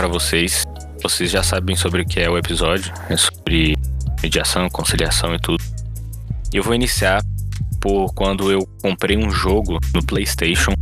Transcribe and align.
para 0.00 0.08
vocês. 0.08 0.64
Vocês 1.02 1.30
já 1.30 1.42
sabem 1.42 1.76
sobre 1.76 2.00
o 2.00 2.06
que 2.06 2.20
é 2.20 2.30
o 2.30 2.38
episódio, 2.38 2.90
é 3.10 3.16
sobre 3.18 3.76
mediação, 4.22 4.66
conciliação 4.70 5.34
e 5.34 5.38
tudo. 5.38 5.62
Eu 6.50 6.62
vou 6.62 6.74
iniciar 6.74 7.22
por 7.82 8.06
quando 8.14 8.50
eu 8.50 8.66
comprei 8.80 9.18
um 9.18 9.30
jogo 9.30 9.78
no 9.94 10.02
PlayStation, 10.02 10.72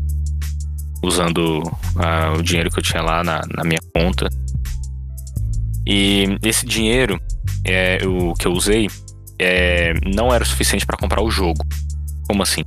usando 1.02 1.64
uh, 1.64 2.38
o 2.38 2.42
dinheiro 2.44 2.70
que 2.70 2.78
eu 2.78 2.82
tinha 2.82 3.02
lá 3.02 3.24
na, 3.24 3.40
na 3.56 3.64
minha 3.64 3.80
conta. 3.92 4.28
E 5.84 6.38
esse 6.44 6.64
dinheiro 6.64 7.20
é, 7.64 7.98
o 8.06 8.34
que 8.34 8.46
eu 8.46 8.52
usei 8.52 8.86
é, 9.36 9.94
não 10.14 10.32
era 10.32 10.44
suficiente 10.44 10.86
para 10.86 10.96
comprar 10.96 11.22
o 11.22 11.30
jogo. 11.30 11.66
Como 12.28 12.40
assim? 12.40 12.62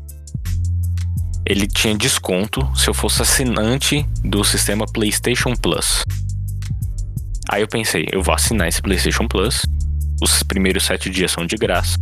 Ele 1.45 1.65
tinha 1.65 1.95
desconto 1.95 2.69
se 2.75 2.89
eu 2.89 2.93
fosse 2.93 3.21
assinante 3.21 4.05
do 4.21 4.43
sistema 4.43 4.85
PlayStation 4.85 5.53
Plus. 5.55 6.03
Aí 7.49 7.61
eu 7.61 7.67
pensei, 7.67 8.05
eu 8.11 8.21
vou 8.21 8.33
assinar 8.33 8.67
esse 8.67 8.81
PlayStation 8.81 9.27
Plus. 9.27 9.61
Os 10.21 10.43
primeiros 10.43 10.83
sete 10.83 11.09
dias 11.09 11.31
são 11.31 11.45
de 11.45 11.55
graça. 11.55 11.95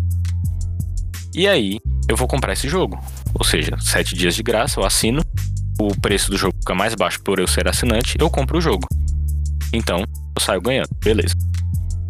E 1.33 1.47
aí 1.47 1.77
eu 2.09 2.17
vou 2.17 2.27
comprar 2.27 2.53
esse 2.53 2.67
jogo. 2.67 2.99
Ou 3.33 3.45
seja, 3.45 3.77
sete 3.79 4.15
dias 4.15 4.35
de 4.35 4.43
graça, 4.43 4.79
eu 4.79 4.85
assino. 4.85 5.21
O 5.79 5.95
preço 6.01 6.29
do 6.29 6.37
jogo 6.37 6.55
fica 6.59 6.75
mais 6.75 6.93
baixo 6.95 7.21
por 7.23 7.39
eu 7.39 7.47
ser 7.47 7.67
assinante, 7.67 8.15
eu 8.19 8.29
compro 8.29 8.57
o 8.57 8.61
jogo. 8.61 8.85
Então, 9.71 9.99
eu 9.99 10.41
saio 10.41 10.61
ganhando. 10.61 10.89
Beleza. 11.03 11.35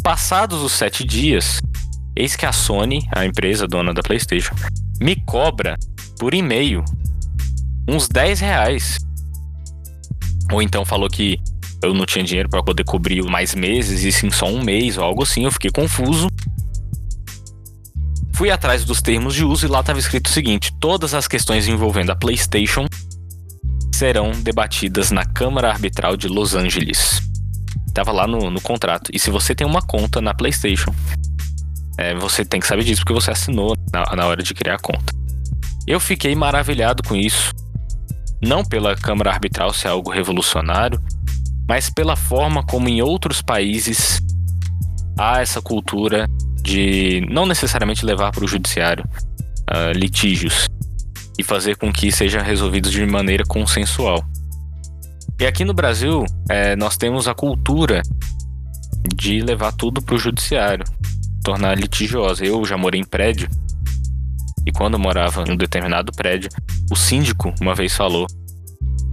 Passados 0.03 0.61
os 0.63 0.71
sete 0.71 1.03
dias, 1.03 1.59
eis 2.15 2.35
que 2.35 2.45
a 2.45 2.51
Sony, 2.51 3.07
a 3.13 3.25
empresa 3.25 3.67
dona 3.67 3.93
da 3.93 4.01
PlayStation, 4.01 4.55
me 4.99 5.15
cobra 5.25 5.77
por 6.17 6.33
e-mail 6.33 6.83
uns 7.87 8.07
10 8.07 8.39
reais. 8.39 8.97
Ou 10.51 10.61
então 10.61 10.83
falou 10.85 11.09
que 11.09 11.37
eu 11.81 11.93
não 11.93 12.05
tinha 12.05 12.23
dinheiro 12.23 12.49
para 12.49 12.63
poder 12.63 12.83
cobrir 12.83 13.23
mais 13.23 13.55
meses 13.55 14.03
e 14.03 14.11
sim 14.11 14.29
só 14.29 14.47
um 14.47 14.63
mês 14.63 14.97
ou 14.97 15.03
algo 15.03 15.23
assim. 15.23 15.45
Eu 15.45 15.51
fiquei 15.51 15.71
confuso. 15.71 16.27
Fui 18.35 18.49
atrás 18.49 18.85
dos 18.85 19.01
termos 19.01 19.35
de 19.35 19.43
uso 19.43 19.65
e 19.65 19.69
lá 19.69 19.79
estava 19.79 19.99
escrito 19.99 20.27
o 20.27 20.31
seguinte: 20.31 20.73
todas 20.79 21.13
as 21.13 21.27
questões 21.27 21.67
envolvendo 21.67 22.11
a 22.11 22.15
PlayStation 22.15 22.85
serão 23.93 24.31
debatidas 24.31 25.11
na 25.11 25.25
Câmara 25.25 25.69
Arbitral 25.69 26.15
de 26.15 26.27
Los 26.27 26.55
Angeles. 26.55 27.21
Tava 27.93 28.11
lá 28.11 28.25
no, 28.25 28.49
no 28.49 28.61
contrato. 28.61 29.11
E 29.13 29.19
se 29.19 29.29
você 29.29 29.53
tem 29.53 29.67
uma 29.67 29.81
conta 29.81 30.21
na 30.21 30.33
PlayStation, 30.33 30.93
é, 31.97 32.15
você 32.15 32.45
tem 32.45 32.61
que 32.61 32.67
saber 32.67 32.83
disso 32.83 33.01
porque 33.01 33.13
você 33.13 33.31
assinou 33.31 33.75
na, 33.91 34.15
na 34.15 34.25
hora 34.25 34.41
de 34.41 34.53
criar 34.53 34.75
a 34.75 34.79
conta. 34.79 35.13
Eu 35.85 35.99
fiquei 35.99 36.33
maravilhado 36.33 37.03
com 37.03 37.15
isso. 37.15 37.51
Não 38.41 38.63
pela 38.63 38.95
Câmara 38.95 39.31
Arbitral 39.31 39.73
ser 39.73 39.89
algo 39.89 40.09
revolucionário, 40.09 41.01
mas 41.69 41.87
pela 41.87 42.15
forma 42.15 42.65
como 42.65 42.89
em 42.89 42.99
outros 42.99 43.43
países 43.43 44.19
há 45.15 45.39
essa 45.39 45.61
cultura 45.61 46.27
de 46.63 47.21
não 47.29 47.45
necessariamente 47.45 48.03
levar 48.03 48.31
para 48.31 48.43
o 48.43 48.47
judiciário 48.47 49.05
uh, 49.69 49.91
litígios 49.95 50.65
e 51.37 51.43
fazer 51.43 51.77
com 51.77 51.93
que 51.93 52.11
sejam 52.11 52.41
resolvidos 52.41 52.91
de 52.91 53.05
maneira 53.05 53.43
consensual. 53.47 54.25
E 55.39 55.45
aqui 55.45 55.63
no 55.63 55.73
Brasil, 55.73 56.25
é, 56.49 56.75
nós 56.75 56.97
temos 56.97 57.27
a 57.27 57.35
cultura 57.35 58.01
de 59.15 59.39
levar 59.39 59.71
tudo 59.71 60.01
para 60.01 60.15
o 60.15 60.19
judiciário, 60.19 60.83
tornar 61.43 61.77
litigiosa. 61.77 62.43
Eu 62.43 62.65
já 62.65 62.77
morei 62.77 62.99
em 62.99 63.05
prédio 63.05 63.47
e 64.65 64.71
quando 64.71 64.95
eu 64.95 64.99
morava 64.99 65.43
em 65.47 65.51
um 65.51 65.55
determinado 65.55 66.11
prédio, 66.13 66.49
o 66.91 66.95
síndico 66.95 67.53
uma 67.61 67.75
vez 67.75 67.95
falou 67.95 68.25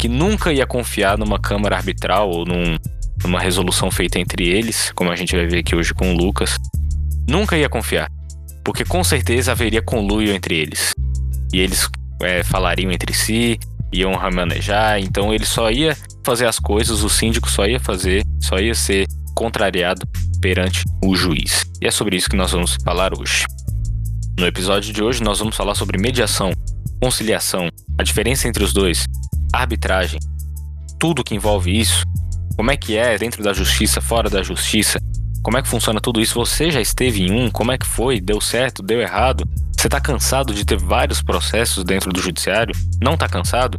que 0.06 0.08
nunca 0.08 0.52
ia 0.52 0.64
confiar 0.64 1.18
numa 1.18 1.36
câmara 1.36 1.76
arbitral 1.76 2.30
ou 2.30 2.44
num, 2.44 2.76
numa 3.24 3.40
resolução 3.40 3.90
feita 3.90 4.20
entre 4.20 4.46
eles, 4.46 4.92
como 4.94 5.10
a 5.10 5.16
gente 5.16 5.34
vai 5.34 5.48
ver 5.48 5.58
aqui 5.58 5.74
hoje 5.74 5.92
com 5.92 6.14
o 6.14 6.16
Lucas. 6.16 6.56
Nunca 7.28 7.58
ia 7.58 7.68
confiar, 7.68 8.08
porque 8.64 8.84
com 8.84 9.02
certeza 9.02 9.50
haveria 9.50 9.82
conluio 9.82 10.32
entre 10.32 10.56
eles. 10.56 10.94
E 11.52 11.58
eles 11.58 11.88
é, 12.22 12.44
falariam 12.44 12.92
entre 12.92 13.12
si, 13.12 13.58
iam 13.92 14.14
remanejar, 14.14 15.00
então 15.00 15.34
ele 15.34 15.44
só 15.44 15.72
ia 15.72 15.96
fazer 16.24 16.46
as 16.46 16.60
coisas, 16.60 17.02
o 17.02 17.08
síndico 17.08 17.50
só 17.50 17.66
ia 17.66 17.80
fazer, 17.80 18.22
só 18.40 18.60
ia 18.60 18.74
ser 18.76 19.08
contrariado 19.34 20.06
perante 20.40 20.84
o 21.02 21.16
juiz. 21.16 21.64
E 21.82 21.88
é 21.88 21.90
sobre 21.90 22.14
isso 22.14 22.30
que 22.30 22.36
nós 22.36 22.52
vamos 22.52 22.76
falar 22.84 23.10
hoje. 23.12 23.44
No 24.38 24.46
episódio 24.46 24.92
de 24.92 25.02
hoje, 25.02 25.20
nós 25.20 25.40
vamos 25.40 25.56
falar 25.56 25.74
sobre 25.74 25.98
mediação, 25.98 26.52
conciliação, 27.02 27.68
a 27.98 28.04
diferença 28.04 28.46
entre 28.46 28.62
os 28.62 28.72
dois, 28.72 29.04
arbitragem, 29.52 30.20
tudo 30.98 31.24
que 31.24 31.34
envolve 31.34 31.78
isso, 31.78 32.04
como 32.56 32.70
é 32.70 32.76
que 32.76 32.96
é 32.96 33.18
dentro 33.18 33.42
da 33.42 33.52
justiça, 33.52 34.00
fora 34.00 34.30
da 34.30 34.42
justiça, 34.42 34.98
como 35.46 35.58
é 35.58 35.62
que 35.62 35.68
funciona 35.68 36.00
tudo 36.00 36.20
isso? 36.20 36.34
Você 36.34 36.72
já 36.72 36.80
esteve 36.80 37.22
em 37.22 37.30
um? 37.30 37.48
Como 37.48 37.70
é 37.70 37.78
que 37.78 37.86
foi? 37.86 38.20
Deu 38.20 38.40
certo? 38.40 38.82
Deu 38.82 39.00
errado? 39.00 39.44
Você 39.78 39.86
está 39.86 40.00
cansado 40.00 40.52
de 40.52 40.64
ter 40.64 40.76
vários 40.76 41.22
processos 41.22 41.84
dentro 41.84 42.12
do 42.12 42.20
judiciário? 42.20 42.74
Não 43.00 43.14
está 43.14 43.28
cansado? 43.28 43.78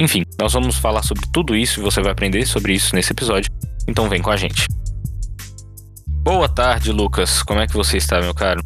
Enfim, 0.00 0.24
nós 0.40 0.52
vamos 0.52 0.76
falar 0.76 1.04
sobre 1.04 1.24
tudo 1.32 1.54
isso 1.54 1.78
e 1.78 1.82
você 1.82 2.02
vai 2.02 2.10
aprender 2.10 2.44
sobre 2.44 2.74
isso 2.74 2.92
nesse 2.92 3.12
episódio. 3.12 3.48
Então 3.86 4.08
vem 4.08 4.20
com 4.20 4.30
a 4.30 4.36
gente. 4.36 4.66
Boa 6.24 6.48
tarde, 6.48 6.90
Lucas. 6.90 7.40
Como 7.44 7.60
é 7.60 7.68
que 7.68 7.74
você 7.74 7.98
está, 7.98 8.20
meu 8.20 8.34
caro? 8.34 8.60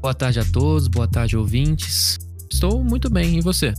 Boa 0.00 0.14
tarde 0.14 0.40
a 0.40 0.44
todos, 0.44 0.88
boa 0.88 1.06
tarde, 1.06 1.36
ouvintes. 1.36 2.16
Estou 2.50 2.82
muito 2.82 3.10
bem, 3.10 3.36
e 3.36 3.40
você? 3.42 3.74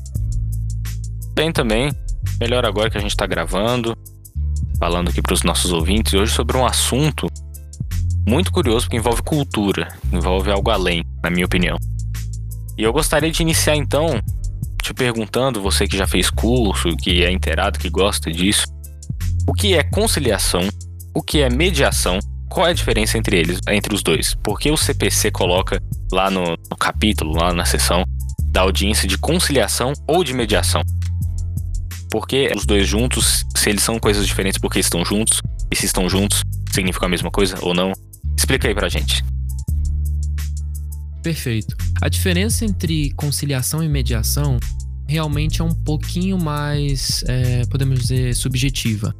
Bem 1.35 1.51
também. 1.51 1.91
Melhor 2.39 2.65
agora 2.65 2.89
que 2.89 2.97
a 2.97 3.01
gente 3.01 3.11
está 3.11 3.27
gravando, 3.27 3.95
falando 4.79 5.09
aqui 5.09 5.21
para 5.21 5.33
os 5.33 5.43
nossos 5.43 5.73
ouvintes 5.73 6.13
hoje 6.13 6.31
sobre 6.31 6.55
um 6.55 6.65
assunto 6.65 7.27
muito 8.25 8.51
curioso 8.53 8.85
porque 8.85 8.95
envolve 8.95 9.21
cultura, 9.21 9.89
envolve 10.13 10.49
algo 10.49 10.71
além, 10.71 11.03
na 11.21 11.29
minha 11.29 11.45
opinião. 11.45 11.77
E 12.77 12.83
eu 12.83 12.93
gostaria 12.93 13.29
de 13.29 13.41
iniciar 13.41 13.75
então 13.75 14.19
te 14.81 14.93
perguntando, 14.93 15.61
você 15.61 15.87
que 15.87 15.97
já 15.97 16.07
fez 16.07 16.29
curso, 16.29 16.95
que 16.95 17.25
é 17.25 17.31
inteirado, 17.31 17.79
que 17.79 17.89
gosta 17.89 18.31
disso, 18.31 18.65
o 19.45 19.53
que 19.53 19.73
é 19.73 19.83
conciliação, 19.83 20.61
o 21.13 21.21
que 21.21 21.41
é 21.41 21.49
mediação, 21.49 22.17
qual 22.49 22.67
é 22.67 22.69
a 22.69 22.73
diferença 22.73 23.17
entre 23.17 23.37
eles, 23.37 23.59
entre 23.67 23.93
os 23.93 24.01
dois? 24.01 24.35
Porque 24.41 24.71
o 24.71 24.77
CPC 24.77 25.31
coloca 25.31 25.81
lá 26.13 26.29
no, 26.29 26.55
no 26.69 26.77
capítulo, 26.79 27.35
lá 27.35 27.51
na 27.51 27.65
seção 27.65 28.05
da 28.51 28.61
audiência 28.61 29.07
de 29.07 29.17
conciliação 29.17 29.91
ou 30.07 30.23
de 30.23 30.33
mediação? 30.33 30.81
Porque 32.15 32.49
os 32.55 32.65
dois 32.65 32.87
juntos, 32.87 33.45
se 33.57 33.69
eles 33.69 33.83
são 33.83 33.99
coisas 33.99 34.25
diferentes 34.25 34.57
porque 34.57 34.79
estão 34.79 35.03
juntos, 35.03 35.41
e 35.69 35.75
se 35.75 35.85
estão 35.85 36.09
juntos, 36.09 36.43
significa 36.73 37.07
a 37.07 37.09
mesma 37.09 37.29
coisa 37.29 37.57
ou 37.61 37.73
não? 37.73 37.91
Explica 38.37 38.69
aí 38.69 38.73
pra 38.73 38.87
gente. 38.87 39.21
Perfeito. 41.21 41.75
A 42.01 42.07
diferença 42.07 42.63
entre 42.63 43.11
conciliação 43.17 43.83
e 43.83 43.89
mediação 43.89 44.57
realmente 45.09 45.59
é 45.59 45.63
um 45.65 45.75
pouquinho 45.75 46.37
mais, 46.37 47.21
é, 47.27 47.65
podemos 47.65 47.99
dizer, 47.99 48.33
subjetiva. 48.33 49.13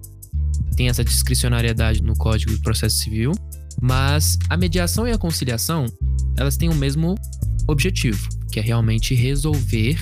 Tem 0.77 0.88
essa 0.88 1.03
discricionariedade 1.03 2.01
no 2.01 2.15
Código 2.15 2.53
de 2.53 2.62
Processo 2.62 2.95
Civil, 2.95 3.33
mas 3.81 4.39
a 4.50 4.56
mediação 4.56 5.06
e 5.06 5.12
a 5.12 5.18
conciliação, 5.18 5.86
elas 6.38 6.56
têm 6.56 6.69
o 6.69 6.75
mesmo 6.75 7.15
objetivo, 7.68 8.30
que 8.53 8.57
é 8.62 8.63
realmente 8.63 9.13
resolver 9.13 10.00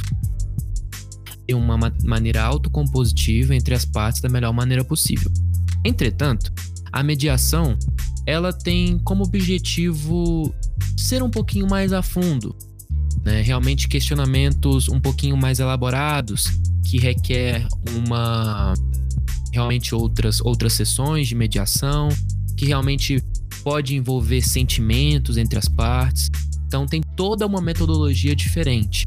de 1.48 1.54
uma 1.54 1.78
maneira 2.04 2.44
autocompositiva 2.44 3.56
entre 3.56 3.74
as 3.74 3.86
partes 3.86 4.22
da 4.22 4.30
melhor 4.30 4.54
maneira 4.54 4.84
possível. 4.84 5.32
Entretanto, 5.84 6.52
a 6.92 7.04
mediação 7.04 7.78
ela 8.26 8.54
tem 8.54 8.98
como 9.00 9.24
objetivo 9.24 10.54
ser 10.98 11.22
um 11.22 11.30
pouquinho 11.30 11.68
mais 11.68 11.92
a 11.92 12.02
fundo, 12.02 12.56
né? 13.24 13.42
realmente 13.42 13.88
questionamentos 13.88 14.88
um 14.88 15.00
pouquinho 15.00 15.36
mais 15.36 15.60
elaborados, 15.60 16.46
que 16.90 16.98
requer 16.98 17.68
uma 17.98 18.74
realmente 19.52 19.94
outras 19.94 20.42
outras 20.42 20.74
sessões 20.74 21.28
de 21.28 21.36
mediação, 21.36 22.10
que 22.58 22.66
realmente 22.66 23.22
pode 23.64 23.96
envolver 23.96 24.42
sentimentos 24.42 25.38
entre 25.38 25.60
as 25.60 25.68
partes. 25.68 26.30
Então 26.66 26.86
tem 26.86 27.02
toda 27.16 27.46
uma 27.46 27.62
metodologia 27.62 28.36
diferente. 28.36 29.06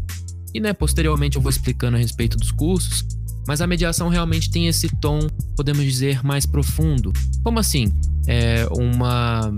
E 0.57 0.61
né, 0.61 0.73
posteriormente 0.73 1.37
eu 1.37 1.43
vou 1.43 1.51
explicando 1.51 1.97
a 1.97 2.01
respeito 2.01 2.37
dos 2.37 2.51
cursos, 2.51 3.05
mas 3.47 3.61
a 3.61 3.67
mediação 3.67 4.09
realmente 4.09 4.51
tem 4.51 4.67
esse 4.67 4.89
tom, 5.01 5.21
podemos 5.55 5.85
dizer, 5.85 6.25
mais 6.25 6.47
profundo. 6.47 7.13
Como 7.45 7.59
assim? 7.59 7.93
é, 8.27 8.67
uma, 8.71 9.53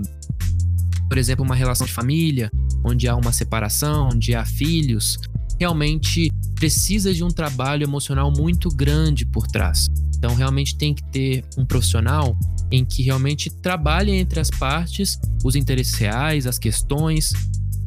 por 1.07 1.17
exemplo, 1.17 1.43
uma 1.43 1.55
relação 1.55 1.87
de 1.87 1.93
família, 1.93 2.49
onde 2.83 3.07
há 3.07 3.15
uma 3.15 3.31
separação, 3.31 4.09
onde 4.13 4.35
há 4.35 4.45
filhos, 4.45 5.17
realmente 5.59 6.29
precisa 6.55 7.13
de 7.13 7.23
um 7.23 7.29
trabalho 7.29 7.83
emocional 7.83 8.31
muito 8.31 8.69
grande 8.69 9.25
por 9.25 9.47
trás. 9.47 9.87
Então, 10.17 10.35
realmente 10.35 10.77
tem 10.77 10.93
que 10.93 11.03
ter 11.11 11.43
um 11.57 11.65
profissional 11.65 12.37
em 12.71 12.85
que 12.85 13.01
realmente 13.01 13.49
trabalhe 13.49 14.11
entre 14.11 14.39
as 14.39 14.49
partes 14.49 15.17
os 15.43 15.55
interesses 15.55 15.95
reais, 15.95 16.45
as 16.45 16.59
questões 16.59 17.33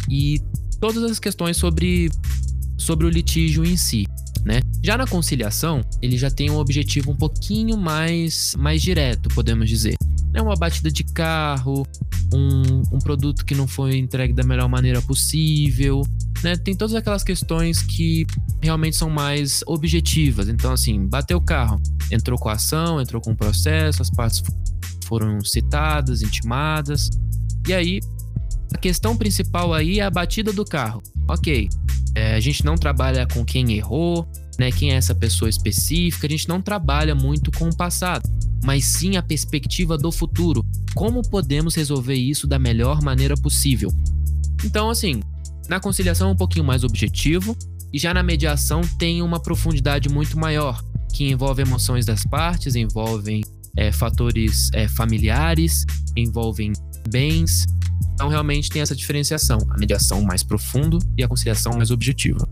e 0.09 0.41
todas 0.81 1.05
as 1.05 1.21
questões 1.21 1.57
sobre, 1.57 2.11
sobre 2.83 3.07
o 3.07 3.11
litígio 3.11 3.65
em 3.65 3.77
si. 3.77 4.07
né? 4.45 4.61
Já 4.83 4.99
na 4.99 5.07
conciliação, 5.07 5.81
ele 6.01 6.19
já 6.19 6.31
tem 6.31 6.51
um 6.51 6.57
objetivo 6.57 7.13
um 7.13 7.17
pouquinho 7.17 7.77
mais, 7.77 8.57
mais 8.59 8.83
direto, 8.83 9.29
podemos 9.31 9.69
dizer. 9.69 9.95
É 10.35 10.43
uma 10.43 10.57
batida 10.57 10.91
de 10.91 11.05
carro, 11.05 11.87
um, 12.35 12.83
um 12.93 12.99
produto 12.99 13.45
que 13.45 13.55
não 13.55 13.69
foi 13.69 13.99
entregue 13.99 14.33
da 14.33 14.43
melhor 14.43 14.69
maneira 14.69 15.01
possível, 15.03 16.03
né? 16.43 16.57
Tem 16.57 16.75
todas 16.75 16.95
aquelas 16.95 17.23
questões 17.23 17.83
que 17.83 18.27
realmente 18.61 18.97
são 18.97 19.11
mais 19.11 19.63
objetivas. 19.67 20.49
Então, 20.49 20.73
assim, 20.73 21.07
bateu 21.07 21.39
o 21.39 21.41
carro, 21.41 21.81
entrou 22.11 22.39
com 22.39 22.49
a 22.49 22.55
ação, 22.55 23.01
entrou 23.01 23.21
com 23.21 23.33
o 23.33 23.37
processo, 23.37 24.03
as 24.03 24.11
partes 24.11 24.43
foram 25.07 25.39
citadas, 25.45 26.23
intimadas. 26.23 27.11
E 27.69 27.73
aí, 27.75 28.01
a 28.75 28.79
questão 28.79 29.17
principal 29.17 29.73
aí 29.73 30.01
é 30.01 30.03
a 30.03 30.11
batida 30.11 30.53
do 30.53 30.65
carro. 30.65 31.03
Ok, 31.29 31.69
é, 32.15 32.35
a 32.35 32.41
gente 32.41 32.65
não 32.65 32.77
trabalha 32.77 33.27
com 33.27 33.45
quem 33.45 33.73
errou, 33.73 34.29
né? 34.59 34.71
Quem 34.71 34.93
é 34.93 34.95
essa 34.95 35.15
pessoa 35.15 35.49
específica, 35.49 36.27
a 36.27 36.31
gente 36.31 36.49
não 36.49 36.61
trabalha 36.61 37.15
muito 37.15 37.51
com 37.53 37.69
o 37.69 37.77
passado, 37.77 38.29
mas 38.65 38.85
sim 38.85 39.17
a 39.17 39.23
perspectiva 39.23 39.97
do 39.97 40.13
futuro. 40.13 40.65
Como 40.95 41.23
podemos 41.23 41.75
resolver 41.75 42.15
isso 42.15 42.47
da 42.47 42.59
melhor 42.59 43.03
maneira 43.03 43.35
possível? 43.37 43.91
Então, 44.65 44.91
assim, 44.91 45.21
na 45.69 45.81
conciliação 45.81 46.29
é 46.29 46.33
um 46.33 46.37
pouquinho 46.37 46.65
mais 46.65 46.85
objetivo, 46.85 47.57
e 47.93 47.99
já 47.99 48.15
na 48.15 48.23
mediação 48.23 48.81
tem 48.99 49.23
uma 49.23 49.39
profundidade 49.41 50.09
muito 50.09 50.39
maior, 50.39 50.83
que 51.13 51.31
envolve 51.31 51.63
emoções 51.63 52.07
das 52.07 52.25
partes, 52.25 52.75
envolvem 52.75 53.43
é, 53.77 53.93
fatores 53.93 54.71
é, 54.73 54.89
familiares, 54.89 55.85
envolvem 56.17 56.73
bens. 57.09 57.67
Então, 58.23 58.31
realmente 58.31 58.71
tem 58.71 58.81
essa 58.81 58.95
diferenciação: 58.95 59.59
a 59.69 59.77
mediação 59.77 60.23
mais 60.23 60.45
profundo 60.45 61.01
e 61.19 61.25
a 61.25 61.29
conciliação 61.29 61.73
mais 61.73 61.91
objetiva. 61.91 62.49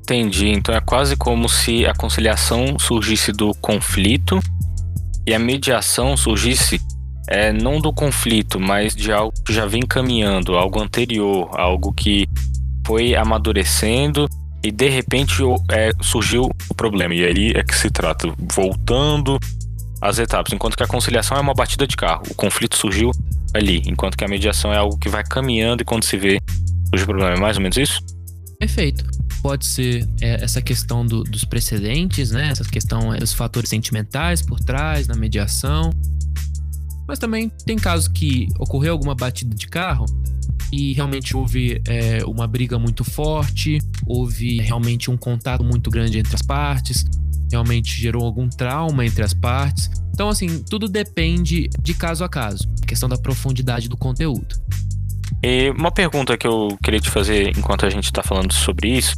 Entendi. 0.00 0.48
Então 0.48 0.74
é 0.74 0.80
quase 0.80 1.16
como 1.16 1.50
se 1.50 1.84
a 1.84 1.94
conciliação 1.94 2.78
surgisse 2.78 3.30
do 3.30 3.54
conflito 3.56 4.40
e 5.26 5.34
a 5.34 5.38
mediação 5.38 6.16
surgisse 6.16 6.80
é, 7.28 7.52
não 7.52 7.78
do 7.78 7.92
conflito, 7.92 8.58
mas 8.58 8.96
de 8.96 9.12
algo 9.12 9.32
que 9.44 9.52
já 9.52 9.66
vem 9.66 9.82
caminhando, 9.82 10.56
algo 10.56 10.80
anterior, 10.80 11.48
algo 11.52 11.92
que 11.92 12.26
foi 12.86 13.14
amadurecendo 13.14 14.28
e 14.64 14.72
de 14.72 14.88
repente 14.88 15.42
é, 15.70 15.90
surgiu 16.00 16.50
o 16.70 16.74
problema. 16.74 17.14
E 17.14 17.24
aí 17.24 17.52
é 17.54 17.62
que 17.62 17.74
se 17.74 17.90
trata, 17.90 18.32
voltando 18.54 19.38
às 20.00 20.18
etapas. 20.18 20.52
Enquanto 20.54 20.74
que 20.74 20.82
a 20.82 20.88
conciliação 20.88 21.36
é 21.36 21.40
uma 21.40 21.54
batida 21.54 21.86
de 21.86 21.96
carro, 21.96 22.22
o 22.30 22.34
conflito 22.34 22.76
surgiu 22.76 23.12
ali, 23.54 23.82
enquanto 23.86 24.16
que 24.16 24.24
a 24.24 24.28
mediação 24.28 24.72
é 24.72 24.76
algo 24.76 24.98
que 24.98 25.08
vai 25.08 25.22
caminhando 25.24 25.82
e 25.82 25.84
quando 25.84 26.04
se 26.04 26.16
vê 26.16 26.38
surge 26.88 27.04
o 27.04 27.06
problema. 27.06 27.34
É 27.34 27.40
mais 27.40 27.56
ou 27.56 27.62
menos 27.62 27.76
isso? 27.76 28.00
Perfeito. 28.58 29.04
Pode 29.42 29.66
ser 29.66 30.08
é, 30.20 30.44
essa 30.44 30.62
questão 30.62 31.04
do, 31.04 31.24
dos 31.24 31.44
precedentes, 31.44 32.30
né? 32.30 32.48
Essa 32.50 32.64
questão 32.64 33.12
é, 33.12 33.18
dos 33.18 33.32
fatores 33.32 33.70
sentimentais 33.70 34.40
por 34.40 34.60
trás, 34.60 35.08
na 35.08 35.14
mediação. 35.14 35.90
Mas 37.08 37.18
também 37.18 37.50
tem 37.66 37.76
casos 37.76 38.06
que 38.06 38.48
ocorreu 38.58 38.92
alguma 38.92 39.14
batida 39.14 39.54
de 39.54 39.66
carro 39.66 40.06
e 40.72 40.92
realmente 40.92 41.36
houve 41.36 41.82
é, 41.86 42.24
uma 42.24 42.46
briga 42.46 42.78
muito 42.78 43.04
forte, 43.04 43.78
houve 44.06 44.58
realmente 44.58 45.10
um 45.10 45.16
contato 45.16 45.64
muito 45.64 45.90
grande 45.90 46.18
entre 46.18 46.34
as 46.34 46.42
partes, 46.42 47.04
realmente 47.52 47.94
gerou 47.94 48.24
algum 48.24 48.48
trauma 48.48 49.06
entre 49.06 49.22
as 49.22 49.32
partes. 49.32 49.90
Então, 50.12 50.28
assim, 50.28 50.62
tudo 50.64 50.88
depende 50.88 51.68
de 51.80 51.94
caso 51.94 52.24
a 52.24 52.28
caso, 52.28 52.68
questão 52.86 53.08
da 53.08 53.16
profundidade 53.16 53.88
do 53.88 53.96
conteúdo. 53.96 54.56
E 55.42 55.70
uma 55.70 55.90
pergunta 55.90 56.36
que 56.36 56.46
eu 56.46 56.76
queria 56.82 57.00
te 57.00 57.10
fazer 57.10 57.56
enquanto 57.56 57.86
a 57.86 57.90
gente 57.90 58.04
está 58.04 58.22
falando 58.22 58.52
sobre 58.52 58.88
isso 58.88 59.14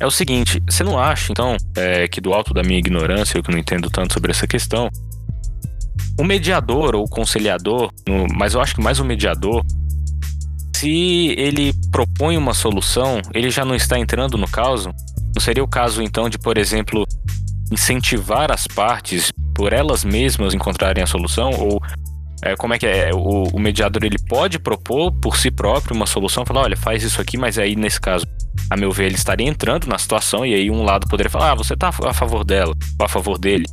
é 0.00 0.06
o 0.06 0.10
seguinte: 0.10 0.60
você 0.68 0.82
não 0.82 0.98
acha, 0.98 1.30
então, 1.30 1.56
é, 1.76 2.08
que 2.08 2.20
do 2.20 2.32
alto 2.32 2.54
da 2.54 2.62
minha 2.62 2.78
ignorância, 2.78 3.38
eu 3.38 3.42
que 3.42 3.50
não 3.50 3.58
entendo 3.58 3.90
tanto 3.90 4.14
sobre 4.14 4.30
essa 4.30 4.46
questão, 4.46 4.90
o 6.18 6.24
mediador 6.24 6.94
ou 6.94 7.04
o 7.04 7.08
conciliador, 7.08 7.90
no, 8.08 8.26
mas 8.34 8.54
eu 8.54 8.60
acho 8.60 8.74
que 8.74 8.82
mais 8.82 8.98
o 8.98 9.04
mediador, 9.04 9.64
se 10.76 11.34
ele 11.36 11.72
propõe 11.90 12.36
uma 12.36 12.54
solução, 12.54 13.20
ele 13.34 13.50
já 13.50 13.64
não 13.64 13.74
está 13.74 13.98
entrando 13.98 14.36
no 14.38 14.48
caso? 14.48 14.90
Não 15.34 15.40
seria 15.40 15.62
o 15.62 15.68
caso 15.68 16.02
então 16.02 16.28
de, 16.28 16.38
por 16.38 16.58
exemplo, 16.58 17.06
incentivar 17.70 18.50
as 18.50 18.66
partes 18.66 19.30
por 19.54 19.72
elas 19.72 20.04
mesmas 20.04 20.54
encontrarem 20.54 21.02
a 21.02 21.06
solução? 21.06 21.50
Ou 21.50 21.80
é, 22.42 22.56
como 22.56 22.72
é 22.72 22.78
que 22.78 22.86
é? 22.86 23.10
O, 23.12 23.44
o, 23.52 23.60
mediador 23.60 24.02
ele 24.02 24.18
pode 24.28 24.58
propor 24.58 25.12
por 25.12 25.36
si 25.36 25.50
próprio 25.50 25.94
uma 25.94 26.06
solução, 26.06 26.46
falar, 26.46 26.62
olha, 26.62 26.76
faz 26.76 27.02
isso 27.02 27.20
aqui, 27.20 27.36
mas 27.36 27.58
aí 27.58 27.76
nesse 27.76 28.00
caso, 28.00 28.26
a 28.70 28.76
meu 28.76 28.90
ver, 28.90 29.06
ele 29.06 29.14
estaria 29.14 29.46
entrando 29.46 29.86
na 29.86 29.98
situação 29.98 30.44
e 30.46 30.54
aí 30.54 30.70
um 30.70 30.82
lado 30.82 31.06
poderia 31.06 31.30
falar, 31.30 31.52
ah, 31.52 31.54
você 31.54 31.74
está 31.74 31.88
a 31.88 32.14
favor 32.14 32.44
dela 32.44 32.74
ou 32.98 33.04
a 33.04 33.08
favor 33.08 33.38
dele. 33.38 33.66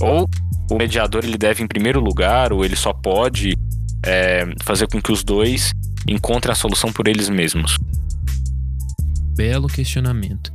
Ou 0.00 0.28
o 0.70 0.76
mediador 0.76 1.24
ele 1.24 1.36
deve 1.36 1.62
em 1.62 1.66
primeiro 1.66 2.00
lugar 2.00 2.52
ou 2.52 2.64
ele 2.64 2.76
só 2.76 2.92
pode 2.92 3.56
é, 4.06 4.46
fazer 4.62 4.86
com 4.86 5.02
que 5.02 5.10
os 5.10 5.24
dois 5.24 5.72
encontrem 6.06 6.52
a 6.52 6.54
solução 6.54 6.92
por 6.92 7.08
eles 7.08 7.28
mesmos? 7.28 7.76
Belo 9.36 9.66
questionamento. 9.66 10.52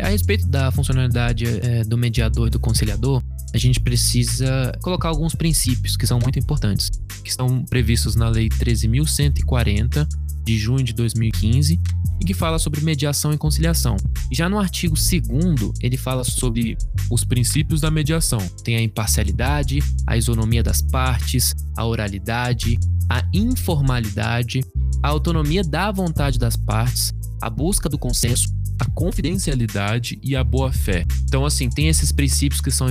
A 0.00 0.08
respeito 0.08 0.46
da 0.46 0.70
funcionalidade 0.70 1.44
é, 1.46 1.84
do 1.84 1.98
mediador 1.98 2.46
e 2.46 2.50
do 2.50 2.58
conciliador, 2.58 3.22
a 3.54 3.58
gente 3.58 3.78
precisa 3.78 4.72
colocar 4.82 5.10
alguns 5.10 5.34
princípios 5.34 5.96
que 5.96 6.06
são 6.06 6.18
muito 6.18 6.38
importantes, 6.38 6.90
que 7.22 7.28
estão 7.28 7.64
previstos 7.64 8.16
na 8.16 8.28
Lei 8.28 8.48
13.140 8.48 10.08
de 10.44 10.58
junho 10.58 10.82
de 10.82 10.92
2015 10.94 11.78
e 12.20 12.24
que 12.24 12.34
fala 12.34 12.58
sobre 12.58 12.80
mediação 12.80 13.32
e 13.32 13.38
conciliação. 13.38 13.96
Já 14.32 14.48
no 14.48 14.58
artigo 14.58 14.94
2 14.94 15.72
ele 15.82 15.96
fala 15.96 16.24
sobre 16.24 16.76
os 17.10 17.24
princípios 17.24 17.80
da 17.80 17.90
mediação. 17.90 18.40
Tem 18.64 18.76
a 18.76 18.82
imparcialidade, 18.82 19.80
a 20.06 20.16
isonomia 20.16 20.62
das 20.62 20.80
partes, 20.80 21.54
a 21.76 21.84
oralidade, 21.84 22.78
a 23.10 23.22
informalidade, 23.32 24.60
a 25.02 25.08
autonomia 25.08 25.62
da 25.62 25.92
vontade 25.92 26.38
das 26.38 26.56
partes, 26.56 27.12
a 27.42 27.50
busca 27.50 27.88
do 27.88 27.98
consenso, 27.98 28.48
a 28.82 28.90
confidencialidade 28.90 30.18
e 30.20 30.34
a 30.34 30.42
boa-fé. 30.42 31.04
Então, 31.24 31.46
assim, 31.46 31.70
tem 31.70 31.88
esses 31.88 32.10
princípios 32.10 32.60
que 32.60 32.70
são 32.70 32.88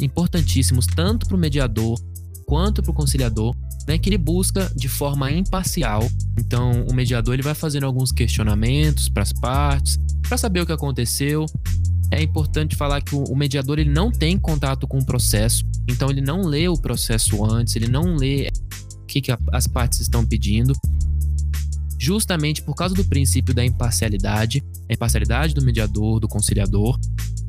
importantíssimos 0.00 0.86
tanto 0.86 1.26
para 1.26 1.36
o 1.36 1.38
mediador 1.38 1.98
quanto 2.46 2.80
para 2.80 2.92
o 2.92 2.94
conciliador 2.94 3.52
né, 3.88 3.98
que 3.98 4.08
ele 4.08 4.18
busca 4.18 4.70
de 4.76 4.88
forma 4.88 5.30
imparcial. 5.32 6.08
Então, 6.38 6.86
o 6.88 6.94
mediador 6.94 7.34
ele 7.34 7.42
vai 7.42 7.54
fazendo 7.54 7.86
alguns 7.86 8.12
questionamentos 8.12 9.08
para 9.08 9.24
as 9.24 9.32
partes, 9.32 9.98
para 10.22 10.38
saber 10.38 10.60
o 10.60 10.66
que 10.66 10.72
aconteceu. 10.72 11.44
É 12.12 12.22
importante 12.22 12.76
falar 12.76 13.00
que 13.00 13.16
o 13.16 13.34
mediador 13.34 13.80
ele 13.80 13.90
não 13.90 14.12
tem 14.12 14.38
contato 14.38 14.86
com 14.86 14.98
o 14.98 15.04
processo, 15.04 15.64
então 15.88 16.08
ele 16.08 16.20
não 16.20 16.42
lê 16.42 16.68
o 16.68 16.76
processo 16.76 17.44
antes, 17.44 17.74
ele 17.74 17.88
não 17.88 18.14
lê 18.14 18.48
o 19.02 19.06
que, 19.06 19.20
que 19.20 19.32
as 19.52 19.66
partes 19.66 20.00
estão 20.00 20.24
pedindo, 20.24 20.72
justamente 21.98 22.62
por 22.62 22.74
causa 22.74 22.94
do 22.94 23.04
princípio 23.04 23.54
da 23.54 23.64
imparcialidade, 23.64 24.62
a 24.88 24.92
imparcialidade 24.92 25.54
do 25.54 25.64
mediador, 25.64 26.20
do 26.20 26.28
conciliador, 26.28 26.98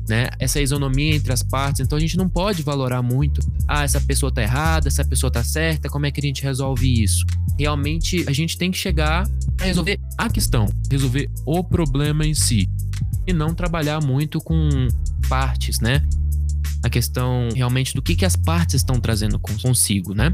né? 0.08 0.28
Essa 0.38 0.60
isonomia 0.60 1.14
entre 1.14 1.32
as 1.32 1.42
partes. 1.42 1.80
Então 1.80 1.98
a 1.98 2.00
gente 2.00 2.16
não 2.16 2.28
pode 2.28 2.62
valorar 2.62 3.02
muito, 3.02 3.40
ah, 3.66 3.84
essa 3.84 4.00
pessoa 4.00 4.32
tá 4.32 4.42
errada, 4.42 4.88
essa 4.88 5.04
pessoa 5.04 5.30
tá 5.30 5.44
certa, 5.44 5.88
como 5.88 6.06
é 6.06 6.10
que 6.10 6.20
a 6.20 6.22
gente 6.22 6.42
resolve 6.42 7.02
isso? 7.02 7.24
Realmente 7.58 8.24
a 8.26 8.32
gente 8.32 8.56
tem 8.56 8.70
que 8.70 8.78
chegar 8.78 9.28
a 9.60 9.64
resolver 9.64 10.00
a 10.16 10.30
questão, 10.30 10.66
resolver 10.90 11.30
o 11.44 11.62
problema 11.62 12.24
em 12.26 12.34
si 12.34 12.68
e 13.26 13.32
não 13.32 13.54
trabalhar 13.54 14.02
muito 14.02 14.40
com 14.40 14.88
partes, 15.28 15.80
né? 15.80 16.02
A 16.82 16.88
questão 16.88 17.48
realmente 17.54 17.92
do 17.94 18.00
que, 18.00 18.16
que 18.16 18.24
as 18.24 18.36
partes 18.36 18.76
estão 18.76 19.00
trazendo 19.00 19.38
consigo, 19.38 20.14
né? 20.14 20.32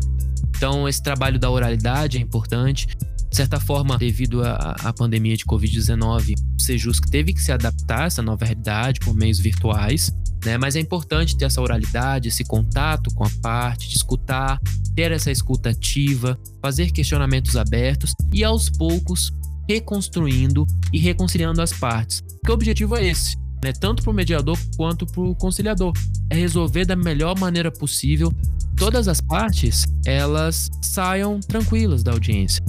Então, 0.57 0.89
esse 0.89 1.03
trabalho 1.03 1.39
da 1.39 1.51
oralidade 1.51 2.19
é 2.19 2.21
importante. 2.21 2.87
De 3.35 3.39
certa 3.39 3.59
forma, 3.59 3.99
devido 3.99 4.45
à 4.45 4.93
pandemia 4.93 5.37
de 5.37 5.45
Covid-19, 5.45 6.35
o 6.57 6.63
Sejus 6.63 7.01
teve 7.01 7.33
que 7.33 7.43
se 7.43 7.51
adaptar 7.51 8.03
a 8.03 8.07
essa 8.07 8.23
nova 8.23 8.45
realidade 8.45 9.01
por 9.01 9.13
meios 9.13 9.41
virtuais, 9.41 10.09
né? 10.45 10.57
Mas 10.57 10.77
é 10.77 10.81
importante 10.81 11.37
ter 11.37 11.47
essa 11.47 11.61
oralidade, 11.61 12.29
esse 12.29 12.45
contato 12.45 13.13
com 13.13 13.25
a 13.25 13.31
parte, 13.43 13.89
de 13.89 13.97
escutar, 13.97 14.61
ter 14.95 15.11
essa 15.11 15.33
escuta 15.33 15.71
ativa, 15.71 16.39
fazer 16.63 16.93
questionamentos 16.93 17.57
abertos 17.57 18.13
e 18.33 18.45
aos 18.45 18.71
poucos 18.71 19.33
reconstruindo 19.69 20.65
e 20.93 21.01
reconciliando 21.01 21.61
as 21.61 21.73
partes. 21.73 22.21
Porque 22.21 22.53
o 22.53 22.55
objetivo 22.55 22.95
é 22.95 23.05
esse, 23.05 23.37
né? 23.65 23.73
Tanto 23.73 24.05
para 24.05 24.13
o 24.13 24.15
mediador 24.15 24.57
quanto 24.77 25.07
para 25.07 25.23
o 25.23 25.35
conciliador, 25.35 25.93
é 26.31 26.37
resolver 26.37 26.85
da 26.85 26.95
melhor 26.95 27.37
maneira 27.37 27.73
possível. 27.73 28.33
Todas 28.77 29.09
as 29.09 29.21
partes 29.21 29.87
elas 30.07 30.71
saiam 30.81 31.41
tranquilas 31.41 32.05
da 32.05 32.13
audiência. 32.13 32.63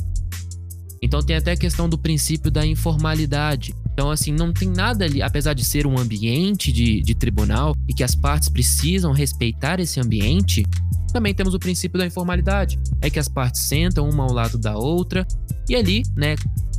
Então 1.15 1.25
tem 1.25 1.37
até 1.37 1.53
a 1.53 1.57
questão 1.57 1.87
do 1.87 1.97
princípio 1.97 2.51
da 2.51 2.65
informalidade. 2.65 3.73
Então, 3.93 4.11
assim, 4.11 4.33
não 4.33 4.51
tem 4.51 4.67
nada 4.67 5.05
ali, 5.05 5.21
apesar 5.21 5.53
de 5.53 5.63
ser 5.63 5.87
um 5.87 5.97
ambiente 5.97 6.73
de, 6.73 6.99
de 6.99 7.15
tribunal 7.15 7.73
e 7.87 7.93
que 7.93 8.03
as 8.03 8.13
partes 8.13 8.49
precisam 8.49 9.13
respeitar 9.13 9.79
esse 9.79 9.97
ambiente, 9.97 10.65
também 11.13 11.33
temos 11.33 11.53
o 11.53 11.59
princípio 11.59 11.97
da 11.97 12.05
informalidade. 12.05 12.77
É 13.01 13.09
que 13.09 13.17
as 13.17 13.29
partes 13.29 13.61
sentam 13.61 14.09
uma 14.09 14.25
ao 14.25 14.33
lado 14.33 14.57
da 14.57 14.77
outra 14.77 15.25
e 15.69 15.75
ali, 15.77 16.03
né, 16.17 16.35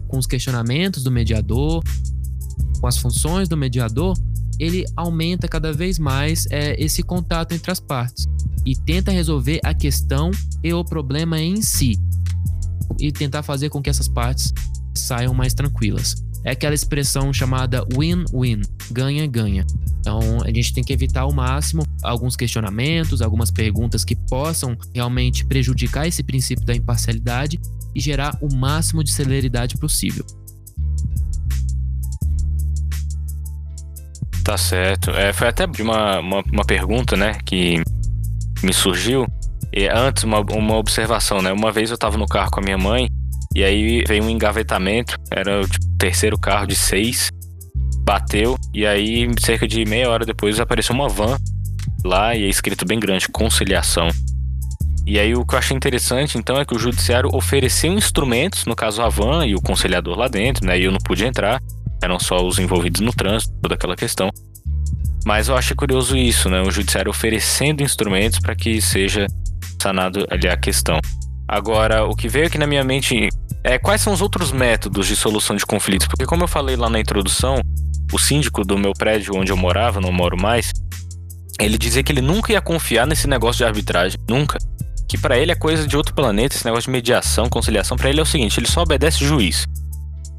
com 0.07 0.19
os 0.19 0.27
questionamentos 0.27 1.03
do 1.03 1.11
mediador, 1.11 1.83
com 2.79 2.87
as 2.87 2.99
funções 2.99 3.49
do 3.49 3.57
mediador, 3.57 4.15
ele 4.61 4.85
aumenta 4.95 5.49
cada 5.49 5.73
vez 5.73 5.99
mais 5.99 6.45
é, 6.51 6.79
esse 6.79 7.03
contato 7.03 7.53
entre 7.53 7.71
as 7.71 7.81
partes 7.81 8.27
e 8.67 8.77
tenta 8.77 9.11
resolver 9.11 9.61
a 9.65 9.73
questão 9.73 10.31
e 10.63 10.75
o 10.75 10.85
problema 10.85 11.41
em 11.41 11.63
si 11.63 11.99
e 12.99 13.13
tentar 13.13 13.43
fazer 13.43 13.69
com 13.69 13.83
que 13.83 13.91
essas 13.91 14.09
partes 14.09 14.53
saiam 14.95 15.35
mais 15.35 15.55
tranquilas. 15.55 16.17
É 16.45 16.53
aquela 16.53 16.75
expressão 16.75 17.33
chamada 17.33 17.85
win-win, 17.97 18.63
ganha-ganha. 18.91 19.67
Então 19.99 20.21
a 20.45 20.49
gente 20.49 20.73
tem 20.73 20.85
que 20.85 20.93
evitar 20.93 21.23
ao 21.23 21.33
máximo 21.33 21.83
alguns 22.03 22.37
questionamentos, 22.37 23.21
algumas 23.21 23.51
perguntas 23.51 24.05
que 24.05 24.15
possam 24.15 24.77
realmente 24.95 25.45
prejudicar 25.45 26.07
esse 26.07 26.23
princípio 26.23 26.65
da 26.65 26.75
imparcialidade 26.75 27.59
e 27.95 28.01
gerar 28.01 28.39
o 28.41 28.55
máximo 28.55 29.03
de 29.03 29.13
celeridade 29.13 29.77
possível. 29.77 30.25
Tá 34.45 34.57
certo. 34.57 35.11
É, 35.11 35.33
foi 35.33 35.49
até 35.49 35.67
uma, 35.83 36.21
uma, 36.21 36.43
uma 36.53 36.65
pergunta, 36.65 37.17
né, 37.17 37.37
que 37.45 37.83
me 38.63 38.73
surgiu. 38.73 39.27
E 39.73 39.89
antes, 39.89 40.25
uma, 40.25 40.41
uma 40.41 40.77
observação, 40.77 41.43
né? 41.43 41.53
Uma 41.53 41.71
vez 41.71 41.91
eu 41.91 41.99
tava 41.99 42.17
no 42.17 42.27
carro 42.27 42.51
com 42.51 42.61
a 42.61 42.63
minha 42.63 42.79
mãe 42.79 43.07
e 43.55 43.65
aí 43.65 44.05
veio 44.07 44.25
um 44.25 44.31
engavetamento, 44.31 45.17
era 45.31 45.61
o 45.61 45.69
tipo, 45.69 45.87
terceiro 45.99 46.39
carro 46.39 46.67
de 46.67 46.75
seis, 46.75 47.31
bateu 48.05 48.57
e 48.75 48.87
aí 48.87 49.29
cerca 49.41 49.67
de 49.67 49.85
meia 49.85 50.11
hora 50.11 50.25
depois 50.25 50.61
apareceu 50.61 50.95
uma 50.95 51.09
van 51.09 51.37
lá 52.05 52.35
e 52.35 52.45
é 52.45 52.49
escrito 52.49 52.87
bem 52.87 52.99
grande, 52.99 53.29
conciliação. 53.29 54.09
E 55.07 55.19
aí 55.19 55.35
o 55.35 55.47
que 55.47 55.55
eu 55.55 55.59
achei 55.59 55.77
interessante 55.77 56.37
então 56.37 56.57
é 56.61 56.65
que 56.65 56.75
o 56.75 56.79
judiciário 56.79 57.31
ofereceu 57.33 57.93
instrumentos, 57.93 58.65
no 58.65 58.75
caso 58.75 59.03
a 59.03 59.09
van 59.09 59.47
e 59.47 59.55
o 59.55 59.61
conciliador 59.61 60.17
lá 60.19 60.29
dentro, 60.29 60.67
né? 60.67 60.79
E 60.79 60.85
eu 60.85 60.93
não 60.93 60.99
pude 60.99 61.25
entrar 61.25 61.61
eram 62.03 62.19
só 62.19 62.45
os 62.45 62.59
envolvidos 62.59 63.01
no 63.01 63.13
trânsito, 63.13 63.53
toda 63.63 63.75
aquela 63.75 63.97
questão. 63.97 64.31
Mas 65.27 65.49
eu 65.49 65.57
achei 65.57 65.75
curioso 65.75 66.17
isso, 66.17 66.49
né? 66.49 66.63
O 66.63 66.71
judiciário 66.71 67.11
oferecendo 67.11 67.83
instrumentos 67.83 68.39
para 68.39 68.55
que 68.55 68.81
seja 68.81 69.27
sanado 69.83 70.25
ali 70.31 70.49
a 70.49 70.57
questão. 70.57 71.01
Agora, 71.49 72.05
o 72.05 72.15
que 72.15 72.29
veio 72.29 72.47
aqui 72.47 72.57
na 72.57 72.67
minha 72.67 72.85
mente 72.85 73.29
é 73.65 73.77
quais 73.77 74.01
são 74.01 74.13
os 74.13 74.23
outros 74.23 74.53
métodos 74.53 75.05
de 75.09 75.17
solução 75.17 75.57
de 75.57 75.67
conflitos? 75.67 76.07
Porque 76.07 76.25
como 76.25 76.45
eu 76.45 76.49
falei 76.49 76.77
lá 76.77 76.89
na 76.89 77.01
introdução, 77.01 77.61
o 78.13 78.19
síndico 78.21 78.65
do 78.65 78.79
meu 78.79 78.93
prédio 78.93 79.35
onde 79.35 79.51
eu 79.51 79.57
morava, 79.57 80.01
não 80.01 80.13
moro 80.13 80.41
mais, 80.41 80.73
ele 81.59 81.77
dizia 81.77 82.05
que 82.05 82.13
ele 82.13 82.21
nunca 82.21 82.53
ia 82.53 82.61
confiar 82.61 83.05
nesse 83.05 83.27
negócio 83.27 83.59
de 83.59 83.65
arbitragem, 83.65 84.21
nunca. 84.31 84.59
Que 85.09 85.19
para 85.19 85.37
ele 85.37 85.51
é 85.51 85.57
coisa 85.57 85.89
de 85.89 85.97
outro 85.97 86.15
planeta, 86.15 86.55
esse 86.55 86.65
negócio 86.65 86.85
de 86.85 86.93
mediação, 86.93 87.49
conciliação, 87.49 87.97
para 87.97 88.11
ele 88.11 88.21
é 88.21 88.23
o 88.23 88.27
seguinte, 88.27 88.61
ele 88.61 88.69
só 88.69 88.83
obedece 88.83 89.25
juiz. 89.25 89.67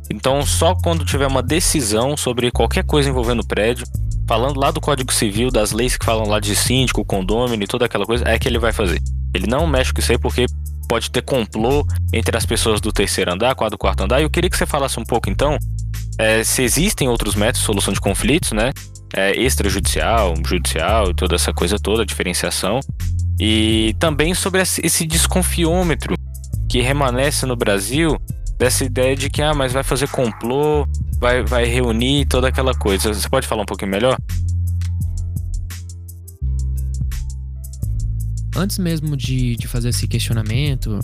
Então, 0.10 0.46
só 0.46 0.74
quando 0.76 1.04
tiver 1.04 1.28
uma 1.28 1.44
decisão 1.44 2.16
sobre 2.16 2.52
qualquer 2.52 2.86
coisa 2.86 3.10
envolvendo 3.10 3.42
o 3.42 3.48
prédio, 3.48 3.86
falando 4.28 4.60
lá 4.60 4.72
do 4.72 4.82
Código 4.82 5.12
Civil, 5.14 5.50
das 5.50 5.72
leis 5.72 5.96
que 5.96 6.06
falam 6.06 6.28
lá 6.28 6.40
de 6.40 6.56
síndico, 6.56 7.06
condômino 7.06 7.64
e 7.64 7.68
toda 7.68 7.86
aquela 7.86 8.06
coisa, 8.06 8.28
é 8.28 8.38
que 8.38 8.48
ele 8.48 8.60
vai 8.60 8.74
fazer. 8.74 9.02
Ele 9.34 9.48
não 9.48 9.66
mexe 9.66 9.94
com 9.94 10.00
isso 10.00 10.12
aí 10.12 10.18
porque 10.18 10.46
pode 10.88 11.10
ter 11.10 11.22
complô 11.22 11.86
entre 12.14 12.36
as 12.38 12.46
pessoas 12.46 12.82
do 12.82 12.92
terceiro 12.92 13.32
andar 13.32 13.56
com 13.56 13.64
a 13.64 13.70
do 13.70 13.78
quarto 13.78 14.04
andar. 14.04 14.20
E 14.20 14.24
eu 14.24 14.30
queria 14.30 14.50
que 14.50 14.58
você 14.58 14.66
falasse 14.66 15.00
um 15.00 15.04
pouco, 15.04 15.30
então, 15.30 15.58
é, 16.18 16.44
se 16.44 16.62
existem 16.62 17.08
outros 17.08 17.36
métodos 17.36 17.62
de 17.62 17.66
solução 17.66 17.94
de 17.94 18.00
conflitos, 18.00 18.52
né? 18.52 18.72
É, 19.16 19.32
extrajudicial, 19.40 20.34
judicial, 20.46 21.14
toda 21.14 21.36
essa 21.36 21.54
coisa 21.54 21.78
toda, 21.78 22.06
diferenciação. 22.06 22.80
E 23.40 23.96
também 24.00 24.34
sobre 24.34 24.62
esse 24.62 25.06
desconfiômetro 25.06 26.16
que 26.68 26.82
remanesce 26.82 27.46
no 27.46 27.56
Brasil 27.56 28.18
dessa 28.58 28.84
ideia 28.84 29.16
de 29.16 29.30
que, 29.30 29.42
ah, 29.42 29.54
mas 29.54 29.72
vai 29.72 29.84
fazer 29.84 30.10
complô, 30.10 30.86
vai, 31.20 31.44
vai 31.44 31.66
reunir 31.66 32.26
toda 32.26 32.48
aquela 32.48 32.74
coisa. 32.74 33.14
Você 33.14 33.30
pode 33.30 33.48
falar 33.48 33.64
um 33.64 33.66
pouquinho 33.66 33.92
melhor? 33.92 34.18
Antes 38.56 38.80
mesmo 38.80 39.16
de, 39.16 39.56
de 39.56 39.68
fazer 39.68 39.90
esse 39.90 40.08
questionamento, 40.08 41.00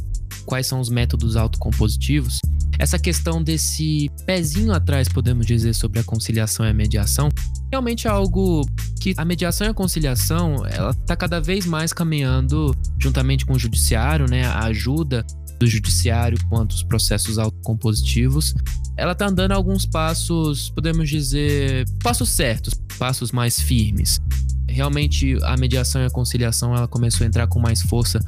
quais 0.45 0.65
são 0.65 0.79
os 0.79 0.89
métodos 0.89 1.35
autocompositivos, 1.35 2.39
essa 2.79 2.97
questão 2.97 3.43
desse 3.43 4.09
pezinho 4.25 4.73
atrás, 4.73 5.07
podemos 5.07 5.45
dizer, 5.45 5.73
sobre 5.75 5.99
a 5.99 6.03
conciliação 6.03 6.65
e 6.65 6.69
a 6.69 6.73
mediação, 6.73 7.29
realmente 7.71 8.07
é 8.07 8.09
algo 8.09 8.65
que 8.99 9.13
a 9.17 9.23
mediação 9.23 9.67
e 9.67 9.69
a 9.69 9.73
conciliação, 9.73 10.65
ela 10.65 10.89
está 10.89 11.15
cada 11.15 11.39
vez 11.39 11.65
mais 11.67 11.93
caminhando 11.93 12.75
juntamente 12.99 13.45
com 13.45 13.53
o 13.53 13.59
judiciário, 13.59 14.25
né, 14.27 14.45
a 14.45 14.65
ajuda 14.65 15.23
do 15.59 15.67
judiciário 15.67 16.37
quanto 16.49 16.71
os 16.71 16.83
processos 16.83 17.37
autocompositivos, 17.37 18.53
ela 18.95 19.13
está 19.13 19.27
andando 19.27 19.53
alguns 19.53 19.85
passos, 19.85 20.69
podemos 20.69 21.09
dizer, 21.09 21.85
passos 22.01 22.29
certos, 22.29 22.73
passos 22.97 23.31
mais 23.31 23.59
firmes. 23.59 24.21
Realmente 24.67 25.37
a 25.43 25.57
mediação 25.57 26.01
e 26.01 26.05
a 26.05 26.09
conciliação 26.09 26.75
ela 26.75 26.87
começou 26.87 27.25
a 27.25 27.27
entrar 27.27 27.47
com 27.47 27.59
mais 27.59 27.81
força 27.81 28.19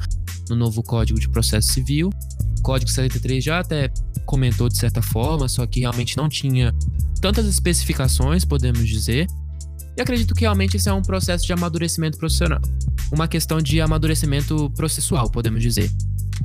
no 0.48 0.56
novo 0.56 0.82
Código 0.82 1.18
de 1.18 1.28
Processo 1.28 1.72
Civil. 1.72 2.10
O 2.58 2.62
Código 2.62 2.90
73 2.90 3.42
já 3.42 3.60
até 3.60 3.90
comentou 4.24 4.68
de 4.68 4.76
certa 4.76 5.00
forma, 5.00 5.48
só 5.48 5.66
que 5.66 5.80
realmente 5.80 6.16
não 6.16 6.28
tinha 6.28 6.74
tantas 7.20 7.46
especificações, 7.46 8.44
podemos 8.44 8.88
dizer. 8.88 9.26
E 9.96 10.02
acredito 10.02 10.34
que 10.34 10.42
realmente 10.42 10.76
esse 10.76 10.88
é 10.88 10.92
um 10.92 11.00
processo 11.00 11.46
de 11.46 11.52
amadurecimento 11.52 12.18
profissional. 12.18 12.60
Uma 13.10 13.26
questão 13.26 13.60
de 13.60 13.80
amadurecimento 13.80 14.70
processual, 14.70 15.30
podemos 15.30 15.62
dizer. 15.62 15.90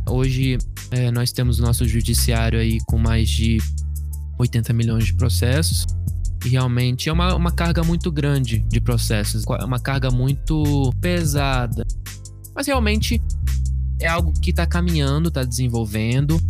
Hoje 0.10 0.58
é, 0.92 1.12
nós 1.12 1.32
temos 1.32 1.60
o 1.60 1.62
nosso 1.62 1.88
judiciário 1.88 2.60
aí 2.60 2.80
com 2.88 2.98
mais 2.98 3.30
de 3.30 3.60
80 4.40 4.74
milhões 4.74 5.06
de 5.06 5.14
processos. 5.14 5.86
E 6.46 6.50
realmente 6.50 7.08
é 7.08 7.14
uma, 7.14 7.36
uma 7.36 7.52
carga 7.52 7.84
muito 7.84 8.12
grande 8.12 8.60
de 8.60 8.82
processos, 8.82 9.44
é 9.60 9.64
uma 9.64 9.80
carga 9.80 10.10
muito 10.10 10.92
pesada. 11.00 11.86
Mas 12.56 12.68
realmente 12.68 13.22
é 14.00 14.08
algo 14.08 14.34
que 14.34 14.50
está 14.50 14.66
caminhando, 14.66 15.30
está 15.30 15.44
desenvolvendo. 15.44 16.42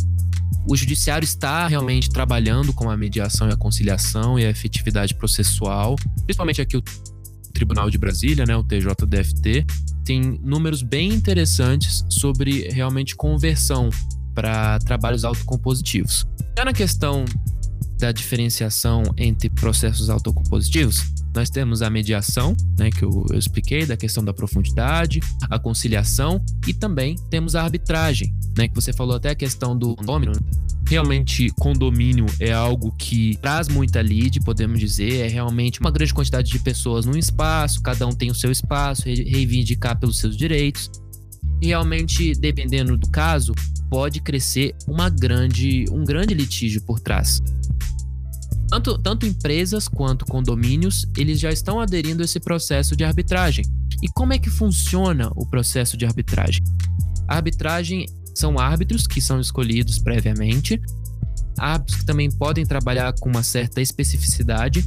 O 0.66 0.76
judiciário 0.76 1.24
está 1.24 1.66
realmente 1.66 2.08
trabalhando 2.08 2.72
com 2.72 2.88
a 2.88 2.96
mediação 2.96 3.48
e 3.48 3.52
a 3.52 3.56
conciliação 3.56 4.38
e 4.38 4.46
a 4.46 4.50
efetividade 4.50 5.14
processual, 5.14 5.96
principalmente 6.24 6.62
aqui 6.62 6.76
Tribunal 7.62 7.88
de 7.88 7.96
Brasília, 7.96 8.44
né, 8.44 8.56
o 8.56 8.64
TJDFT, 8.64 9.64
tem 10.04 10.20
números 10.42 10.82
bem 10.82 11.10
interessantes 11.10 12.04
sobre 12.08 12.68
realmente 12.70 13.14
conversão 13.14 13.88
para 14.34 14.80
trabalhos 14.80 15.24
autocompositivos. 15.24 16.26
Já 16.58 16.64
na 16.64 16.72
questão 16.72 17.24
da 18.00 18.10
diferenciação 18.10 19.04
entre 19.16 19.48
processos 19.48 20.10
autocompositivos, 20.10 21.04
nós 21.32 21.50
temos 21.50 21.82
a 21.82 21.88
mediação, 21.88 22.52
né, 22.76 22.90
que 22.90 23.04
eu, 23.04 23.24
eu, 23.30 23.38
expliquei, 23.38 23.86
da 23.86 23.96
questão 23.96 24.24
da 24.24 24.34
profundidade, 24.34 25.20
a 25.48 25.56
conciliação 25.56 26.44
e 26.66 26.74
também 26.74 27.14
temos 27.30 27.54
a 27.54 27.62
arbitragem, 27.62 28.34
né, 28.58 28.66
que 28.66 28.74
você 28.74 28.92
falou 28.92 29.14
até 29.14 29.30
a 29.30 29.36
questão 29.36 29.78
do 29.78 29.94
condomínio. 29.94 30.34
Realmente, 30.92 31.48
condomínio 31.58 32.26
é 32.38 32.52
algo 32.52 32.92
que 32.98 33.34
traz 33.40 33.66
muita 33.66 34.02
lead, 34.02 34.38
podemos 34.40 34.78
dizer, 34.78 35.24
é 35.24 35.26
realmente 35.26 35.80
uma 35.80 35.90
grande 35.90 36.12
quantidade 36.12 36.50
de 36.50 36.58
pessoas 36.58 37.06
num 37.06 37.16
espaço, 37.16 37.80
cada 37.80 38.06
um 38.06 38.12
tem 38.12 38.30
o 38.30 38.34
seu 38.34 38.52
espaço, 38.52 39.04
reivindicar 39.06 39.98
pelos 39.98 40.18
seus 40.18 40.36
direitos. 40.36 40.90
E 41.62 41.68
realmente, 41.68 42.34
dependendo 42.34 42.94
do 42.98 43.08
caso, 43.08 43.54
pode 43.88 44.20
crescer 44.20 44.74
uma 44.86 45.08
grande, 45.08 45.86
um 45.90 46.04
grande 46.04 46.34
litígio 46.34 46.82
por 46.82 47.00
trás. 47.00 47.40
Tanto, 48.68 48.98
tanto 48.98 49.24
empresas 49.24 49.88
quanto 49.88 50.26
condomínios, 50.26 51.06
eles 51.16 51.40
já 51.40 51.50
estão 51.50 51.80
aderindo 51.80 52.20
a 52.20 52.26
esse 52.26 52.38
processo 52.38 52.94
de 52.94 53.02
arbitragem. 53.02 53.64
E 54.02 54.08
como 54.12 54.34
é 54.34 54.38
que 54.38 54.50
funciona 54.50 55.32
o 55.36 55.48
processo 55.48 55.96
de 55.96 56.04
arbitragem? 56.04 56.62
A 57.26 57.36
arbitragem 57.36 58.04
são 58.34 58.58
árbitros 58.58 59.06
que 59.06 59.20
são 59.20 59.40
escolhidos 59.40 59.98
previamente, 59.98 60.80
árbitros 61.58 62.00
que 62.00 62.06
também 62.06 62.30
podem 62.30 62.64
trabalhar 62.64 63.12
com 63.20 63.28
uma 63.28 63.42
certa 63.42 63.80
especificidade. 63.80 64.84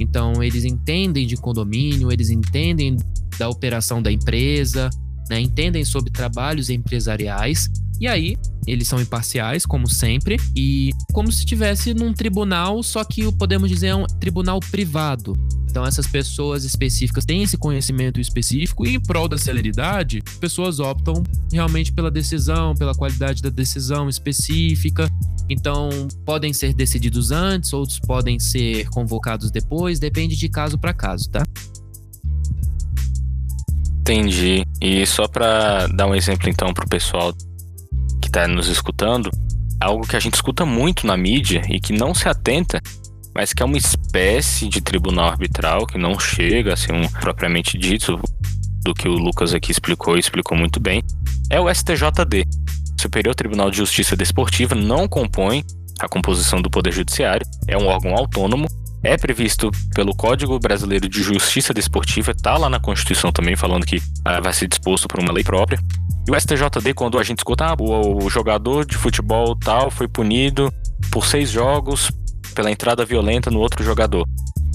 Então, 0.00 0.42
eles 0.42 0.64
entendem 0.64 1.26
de 1.26 1.36
condomínio, 1.36 2.12
eles 2.12 2.30
entendem 2.30 2.96
da 3.38 3.48
operação 3.48 4.02
da 4.02 4.12
empresa, 4.12 4.90
né, 5.30 5.40
entendem 5.40 5.84
sobre 5.84 6.10
trabalhos 6.10 6.70
empresariais 6.70 7.68
e 8.00 8.06
aí, 8.06 8.36
eles 8.66 8.88
são 8.88 9.00
imparciais, 9.00 9.64
como 9.64 9.88
sempre, 9.88 10.38
e 10.54 10.90
como 11.12 11.30
se 11.30 11.40
estivesse 11.40 11.94
num 11.94 12.12
tribunal, 12.12 12.82
só 12.82 13.04
que 13.04 13.30
podemos 13.32 13.70
dizer 13.70 13.88
é 13.88 13.94
um 13.94 14.04
tribunal 14.04 14.60
privado. 14.60 15.34
Então, 15.70 15.84
essas 15.84 16.06
pessoas 16.06 16.64
específicas 16.64 17.24
têm 17.24 17.42
esse 17.42 17.56
conhecimento 17.56 18.18
específico 18.18 18.86
e, 18.86 18.94
em 18.94 19.00
prol 19.00 19.28
da 19.28 19.36
celeridade, 19.36 20.22
pessoas 20.40 20.80
optam 20.80 21.22
realmente 21.52 21.92
pela 21.92 22.10
decisão, 22.10 22.74
pela 22.74 22.94
qualidade 22.94 23.42
da 23.42 23.50
decisão 23.50 24.08
específica. 24.08 25.06
Então, 25.48 25.90
podem 26.24 26.52
ser 26.52 26.74
decididos 26.74 27.30
antes, 27.30 27.72
outros 27.72 28.00
podem 28.00 28.38
ser 28.38 28.88
convocados 28.88 29.50
depois, 29.50 29.98
depende 29.98 30.34
de 30.34 30.48
caso 30.48 30.78
para 30.78 30.94
caso, 30.94 31.30
tá? 31.30 31.42
Entendi. 34.00 34.64
E 34.80 35.04
só 35.04 35.28
para 35.28 35.88
dar 35.88 36.06
um 36.06 36.14
exemplo 36.14 36.48
então 36.48 36.72
para 36.72 36.84
o 36.84 36.88
pessoal 36.88 37.34
está 38.36 38.46
nos 38.46 38.68
escutando, 38.68 39.30
algo 39.80 40.06
que 40.06 40.14
a 40.14 40.20
gente 40.20 40.34
escuta 40.34 40.66
muito 40.66 41.06
na 41.06 41.16
mídia 41.16 41.62
e 41.70 41.80
que 41.80 41.92
não 41.92 42.14
se 42.14 42.28
atenta 42.28 42.80
mas 43.34 43.52
que 43.52 43.62
é 43.62 43.66
uma 43.66 43.76
espécie 43.76 44.66
de 44.66 44.80
tribunal 44.80 45.26
arbitral 45.26 45.86
que 45.86 45.98
não 45.98 46.18
chega 46.18 46.72
a 46.72 46.76
ser 46.76 46.94
um 46.94 47.06
propriamente 47.20 47.76
dito 47.76 48.18
do 48.82 48.94
que 48.94 49.06
o 49.06 49.12
Lucas 49.12 49.52
aqui 49.52 49.70
explicou 49.70 50.16
e 50.16 50.20
explicou 50.20 50.56
muito 50.56 50.80
bem, 50.80 51.02
é 51.50 51.60
o 51.60 51.68
STJD. 51.68 52.46
Superior 52.98 53.34
Tribunal 53.34 53.70
de 53.70 53.76
Justiça 53.76 54.16
Desportiva 54.16 54.74
não 54.74 55.06
compõe 55.06 55.62
a 56.00 56.08
composição 56.08 56.62
do 56.62 56.70
Poder 56.70 56.94
Judiciário, 56.94 57.46
é 57.68 57.76
um 57.76 57.88
órgão 57.88 58.14
autônomo, 58.14 58.68
é 59.06 59.16
previsto 59.16 59.70
pelo 59.94 60.14
Código 60.14 60.58
Brasileiro 60.58 61.08
de 61.08 61.22
Justiça 61.22 61.72
Desportiva, 61.72 62.32
está 62.32 62.56
lá 62.56 62.68
na 62.68 62.80
Constituição 62.80 63.30
também, 63.30 63.56
falando 63.56 63.86
que 63.86 64.02
ah, 64.24 64.40
vai 64.40 64.52
ser 64.52 64.66
disposto 64.68 65.06
por 65.06 65.20
uma 65.20 65.32
lei 65.32 65.44
própria. 65.44 65.78
E 66.26 66.30
o 66.30 66.38
STJD, 66.38 66.92
quando 66.94 67.18
a 67.18 67.22
gente 67.22 67.38
escuta, 67.38 67.66
ah, 67.66 67.76
o 67.78 68.28
jogador 68.28 68.84
de 68.84 68.96
futebol 68.96 69.54
tal 69.56 69.90
foi 69.90 70.08
punido 70.08 70.72
por 71.10 71.26
seis 71.26 71.50
jogos 71.50 72.10
pela 72.54 72.70
entrada 72.70 73.04
violenta 73.04 73.50
no 73.50 73.60
outro 73.60 73.84
jogador. 73.84 74.26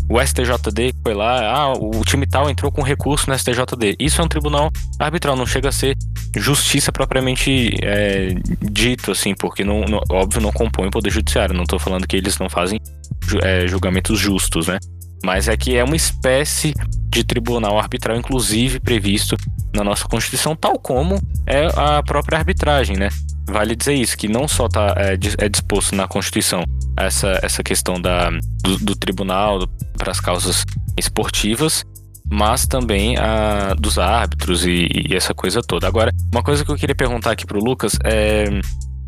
O 0.10 0.20
STJD 0.20 0.94
foi 1.04 1.14
lá, 1.14 1.42
ah, 1.54 1.74
o 1.74 2.04
time 2.04 2.28
tal 2.28 2.50
entrou 2.50 2.72
com 2.72 2.82
recurso 2.82 3.30
no 3.30 3.38
STJD. 3.38 3.96
Isso 4.00 4.22
é 4.22 4.24
um 4.24 4.28
tribunal 4.28 4.70
arbitral, 5.00 5.36
não 5.36 5.46
chega 5.46 5.70
a 5.70 5.72
ser 5.72 5.96
justiça 6.36 6.92
propriamente 6.92 7.76
é, 7.82 8.36
dito, 8.62 9.12
assim, 9.12 9.34
porque 9.34 9.64
não, 9.64 9.82
não, 9.82 10.02
óbvio 10.10 10.42
não 10.42 10.52
compõe 10.52 10.88
o 10.88 10.92
poder 10.92 11.10
judiciário. 11.10 11.56
Não 11.56 11.64
estou 11.64 11.80
falando 11.80 12.08
que 12.08 12.16
eles 12.16 12.38
não 12.38 12.50
fazem 12.50 12.80
é, 13.44 13.68
julgamentos 13.68 14.20
justos, 14.20 14.68
né? 14.68 14.78
Mas 15.24 15.48
é 15.48 15.56
que 15.56 15.76
é 15.76 15.84
uma 15.84 15.96
espécie 15.96 16.74
de 17.10 17.24
tribunal 17.24 17.78
arbitral, 17.78 18.18
inclusive 18.18 18.80
previsto 18.80 19.36
na 19.76 19.84
nossa 19.84 20.08
Constituição, 20.08 20.56
tal 20.56 20.80
como 20.80 21.20
é 21.46 21.68
a 21.76 22.02
própria 22.02 22.38
arbitragem, 22.38 22.98
né? 22.98 23.10
Vale 23.48 23.76
dizer 23.76 23.94
isso, 23.94 24.18
que 24.18 24.28
não 24.28 24.48
só 24.48 24.68
tá, 24.68 24.96
é, 24.98 25.18
é 25.38 25.50
disposto 25.50 25.96
na 25.96 26.08
Constituição 26.08 26.64
essa, 26.98 27.40
essa 27.44 27.62
questão 27.62 28.00
da, 28.00 28.30
do, 28.64 28.78
do 28.78 28.96
tribunal 28.96 29.68
para 29.98 30.12
as 30.12 30.20
causas 30.20 30.64
esportivas, 30.98 31.84
mas 32.32 32.66
também 32.66 33.18
a 33.18 33.74
dos 33.78 34.00
árbitros 34.00 34.66
e, 34.66 34.88
e, 35.10 35.16
essa 35.16 35.34
coisa 35.34 35.62
toda. 35.62 35.88
Agora, 35.88 36.12
uma 36.32 36.42
coisa 36.42 36.64
que 36.64 36.72
eu 36.72 36.76
queria 36.76 36.96
perguntar 36.96 37.32
aqui 37.32 37.46
para 37.46 37.58
o 37.58 37.64
Lucas 37.64 37.98
é 38.06 38.46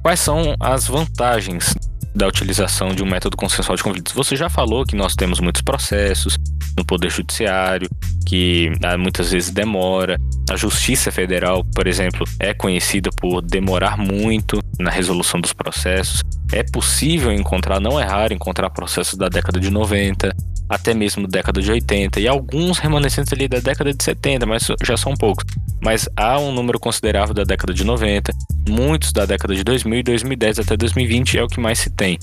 quais 0.01 0.20
são 0.20 0.55
as 0.60 0.88
vantagens 0.88 1.74
da 2.15 2.27
utilização 2.27 2.89
de 2.89 3.03
um 3.03 3.05
método 3.05 3.36
consensual 3.36 3.75
de 3.75 3.84
conflitos. 3.84 4.13
Você 4.13 4.36
já 4.36 4.50
falou 4.50 4.86
que 4.86 4.96
nós 4.96 5.15
temos 5.15 5.39
muitos 5.39 5.62
processos 5.62 6.38
no 6.78 6.86
Poder 6.86 7.10
Judiciário, 7.10 7.89
que 8.26 8.71
ah, 8.84 8.97
muitas 8.97 9.32
vezes 9.32 9.49
demora. 9.49 10.17
A 10.49 10.56
Justiça 10.56 11.12
Federal, 11.12 11.63
por 11.73 11.88
exemplo, 11.88 12.26
é 12.39 12.54
conhecida 12.54 13.10
por 13.19 13.41
demorar 13.41 13.97
muito 13.97 14.60
na 14.80 14.91
resolução 14.91 15.39
dos 15.39 15.54
processos. 15.54 16.21
É 16.54 16.62
possível 16.62 17.32
encontrar, 17.32 17.80
não 17.80 18.00
é 18.00 18.06
raro 18.06 18.32
encontrar 18.32 18.70
processos 18.70 19.18
da 19.18 19.28
década 19.28 19.60
de 19.60 19.72
90, 19.72 20.32
até 20.70 20.94
mesmo 20.94 21.28
década 21.28 21.60
de 21.60 21.72
80 21.72 22.20
e 22.20 22.28
alguns 22.28 22.78
remanescentes 22.78 23.34
ali 23.34 23.48
da 23.48 23.60
década 23.60 23.92
de 23.92 24.04
70, 24.04 24.46
mas 24.46 24.68
já 24.84 24.96
são 24.96 25.16
poucos. 25.16 25.44
Mas 25.82 26.08
há 26.16 26.39
um 26.39 26.52
número 26.52 26.80
considerável 26.80 27.34
da 27.34 27.44
década 27.44 27.74
de 27.74 27.84
90, 27.84 28.32
muitos 28.70 29.12
da 29.12 29.26
década 29.26 29.56
de 29.56 29.63
2000 29.63 30.00
e 30.00 30.04
2010 30.04 30.60
até 30.60 30.78
2020 30.78 31.39
é 31.39 31.44
o 31.44 31.48
que 31.48 31.60
mais 31.60 31.80
se 31.80 31.89
tem. 31.89 32.20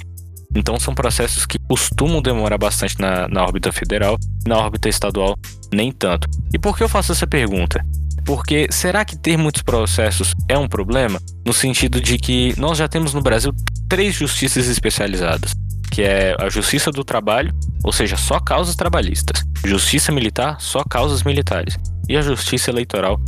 Então 0.54 0.78
são 0.78 0.94
processos 0.94 1.44
que 1.44 1.58
costumam 1.68 2.22
demorar 2.22 2.56
bastante 2.56 3.00
na, 3.00 3.26
na 3.26 3.42
órbita 3.42 3.72
federal, 3.72 4.16
na 4.46 4.58
órbita 4.58 4.88
estadual 4.88 5.36
nem 5.74 5.90
tanto. 5.90 6.28
E 6.54 6.58
por 6.58 6.76
que 6.76 6.84
eu 6.84 6.88
faço 6.88 7.10
essa 7.10 7.26
pergunta? 7.26 7.84
Porque 8.24 8.68
será 8.70 9.04
que 9.04 9.16
ter 9.16 9.36
muitos 9.36 9.62
processos 9.62 10.34
é 10.48 10.56
um 10.56 10.68
problema? 10.68 11.20
No 11.44 11.52
sentido 11.52 12.00
de 12.00 12.18
que 12.18 12.54
nós 12.58 12.78
já 12.78 12.86
temos 12.86 13.14
no 13.14 13.20
Brasil 13.20 13.52
três 13.90 14.14
justiças 14.14 14.68
especializadas 14.68 15.52
que 15.90 16.02
é 16.02 16.36
a 16.38 16.48
Justiça 16.48 16.90
do 16.90 17.04
Trabalho, 17.04 17.52
ou 17.82 17.92
seja, 17.92 18.16
só 18.16 18.38
causas 18.38 18.76
trabalhistas. 18.76 19.44
Justiça 19.66 20.12
Militar, 20.12 20.60
só 20.60 20.84
causas 20.84 21.24
militares. 21.24 21.76
E 22.08 22.16
a 22.16 22.22
Justiça 22.22 22.70
Eleitoral, 22.70 23.20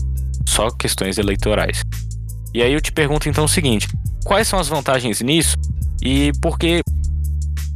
só 0.47 0.71
questões 0.71 1.19
eleitorais. 1.19 1.83
E 2.55 2.63
aí 2.63 2.73
eu 2.73 2.81
te 2.81 2.93
pergunto 2.93 3.29
então 3.29 3.45
o 3.45 3.49
seguinte: 3.49 3.89
quais 4.25 4.47
são 4.47 4.59
as 4.59 4.69
vantagens 4.69 5.21
nisso? 5.21 5.57
E 6.01 6.33
porque 6.41 6.81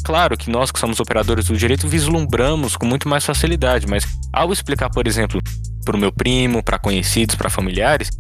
claro 0.05 0.37
que 0.37 0.51
nós 0.51 0.71
que 0.71 0.79
somos 0.79 1.01
operadores 1.01 1.47
do 1.47 1.57
direito 1.57 1.89
vislumbramos 1.89 2.77
com 2.77 2.87
muito 2.87 3.09
mais 3.09 3.25
facilidade, 3.25 3.87
mas 3.87 4.07
ao 4.33 4.53
explicar, 4.53 4.89
por 4.91 5.07
exemplo, 5.07 5.41
para 5.85 5.97
o 5.97 5.99
meu 5.99 6.13
primo, 6.13 6.63
para 6.63 6.79
conhecidos, 6.79 7.35
para 7.35 7.51
familiares, 7.51 8.11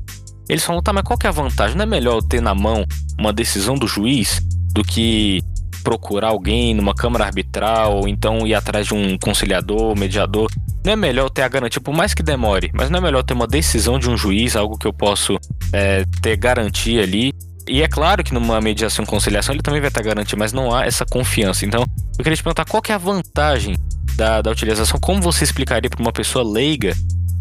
eles 0.48 0.64
falam, 0.64 0.82
tá, 0.82 0.92
mas 0.92 1.04
qual 1.04 1.18
que 1.18 1.26
é 1.26 1.30
a 1.30 1.32
vantagem? 1.32 1.76
Não 1.76 1.84
é 1.84 1.86
melhor 1.86 2.22
ter 2.22 2.40
na 2.40 2.54
mão 2.54 2.84
uma 3.18 3.32
decisão 3.32 3.76
do 3.76 3.86
juiz 3.86 4.40
do 4.76 4.84
que 4.84 5.40
procurar 5.82 6.28
alguém 6.28 6.74
numa 6.74 6.94
câmara 6.94 7.24
arbitral 7.24 7.96
ou 7.96 8.08
então 8.08 8.46
ir 8.46 8.54
atrás 8.54 8.86
de 8.86 8.92
um 8.94 9.16
conciliador, 9.16 9.98
mediador. 9.98 10.50
Não 10.84 10.92
é 10.92 10.96
melhor 10.96 11.30
ter 11.30 11.42
a 11.42 11.48
garantia, 11.48 11.80
por 11.80 11.94
mais 11.94 12.12
que 12.12 12.22
demore, 12.22 12.70
mas 12.74 12.90
não 12.90 12.98
é 12.98 13.00
melhor 13.00 13.22
ter 13.22 13.32
uma 13.32 13.46
decisão 13.46 13.98
de 13.98 14.10
um 14.10 14.16
juiz, 14.16 14.54
algo 14.54 14.76
que 14.76 14.86
eu 14.86 14.92
posso 14.92 15.38
é, 15.72 16.04
ter 16.20 16.36
garantia 16.36 17.02
ali. 17.02 17.32
E 17.66 17.82
é 17.82 17.88
claro 17.88 18.22
que 18.22 18.34
numa 18.34 18.60
mediação 18.60 19.04
e 19.04 19.08
conciliação 19.08 19.54
ele 19.54 19.62
também 19.62 19.80
vai 19.80 19.90
ter 19.90 20.02
garantia, 20.02 20.38
mas 20.38 20.52
não 20.52 20.74
há 20.74 20.84
essa 20.84 21.06
confiança. 21.06 21.64
Então, 21.64 21.84
eu 22.18 22.22
queria 22.22 22.36
te 22.36 22.42
perguntar 22.42 22.64
qual 22.66 22.82
que 22.82 22.92
é 22.92 22.94
a 22.94 22.98
vantagem 22.98 23.74
da, 24.16 24.42
da 24.42 24.50
utilização, 24.50 25.00
como 25.00 25.22
você 25.22 25.44
explicaria 25.44 25.88
para 25.88 26.00
uma 26.00 26.12
pessoa 26.12 26.44
leiga 26.44 26.92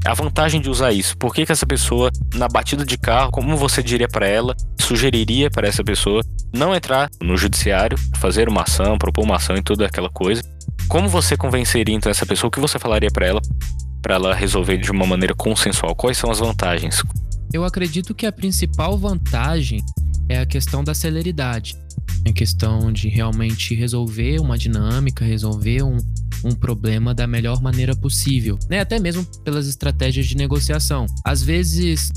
a 0.05 0.13
vantagem 0.13 0.61
de 0.61 0.69
usar 0.69 0.91
isso? 0.91 1.17
Por 1.17 1.33
que, 1.33 1.45
que 1.45 1.51
essa 1.51 1.65
pessoa, 1.65 2.11
na 2.35 2.47
batida 2.47 2.85
de 2.85 2.95
carro, 2.95 3.31
como 3.31 3.57
você 3.57 3.81
diria 3.81 4.07
para 4.07 4.27
ela, 4.27 4.55
sugeriria 4.85 5.49
para 5.49 5.67
essa 5.67 5.83
pessoa 5.83 6.21
não 6.53 6.75
entrar 6.75 7.09
no 7.21 7.35
judiciário, 7.35 7.97
fazer 8.17 8.47
uma 8.47 8.61
ação, 8.61 8.97
propor 8.97 9.23
uma 9.23 9.37
ação 9.37 9.57
e 9.57 9.63
toda 9.63 9.85
aquela 9.85 10.09
coisa? 10.09 10.43
Como 10.87 11.09
você 11.09 11.35
convenceria 11.35 11.95
então 11.95 12.11
essa 12.11 12.25
pessoa? 12.25 12.49
O 12.49 12.51
que 12.51 12.59
você 12.59 12.77
falaria 12.77 13.09
para 13.11 13.25
ela, 13.25 13.41
para 14.01 14.15
ela 14.15 14.35
resolver 14.35 14.77
de 14.77 14.91
uma 14.91 15.05
maneira 15.07 15.33
consensual? 15.33 15.95
Quais 15.95 16.17
são 16.17 16.29
as 16.29 16.39
vantagens? 16.39 17.01
Eu 17.51 17.63
acredito 17.63 18.13
que 18.13 18.27
a 18.27 18.31
principal 18.31 18.95
vantagem 18.97 19.81
é 20.29 20.39
a 20.39 20.45
questão 20.45 20.83
da 20.83 20.93
celeridade. 20.93 21.75
É 22.23 22.29
a 22.29 22.33
questão 22.33 22.91
de 22.91 23.09
realmente 23.09 23.73
resolver 23.73 24.39
uma 24.39 24.57
dinâmica, 24.57 25.25
resolver 25.25 25.83
um, 25.83 25.97
um 26.43 26.53
problema 26.53 27.13
da 27.13 27.25
melhor 27.25 27.61
maneira 27.61 27.95
possível, 27.95 28.59
né? 28.69 28.81
Até 28.81 28.99
mesmo 28.99 29.25
pelas 29.43 29.67
estratégias 29.67 30.27
de 30.27 30.37
negociação. 30.37 31.07
Às 31.23 31.41
vezes 31.41 32.11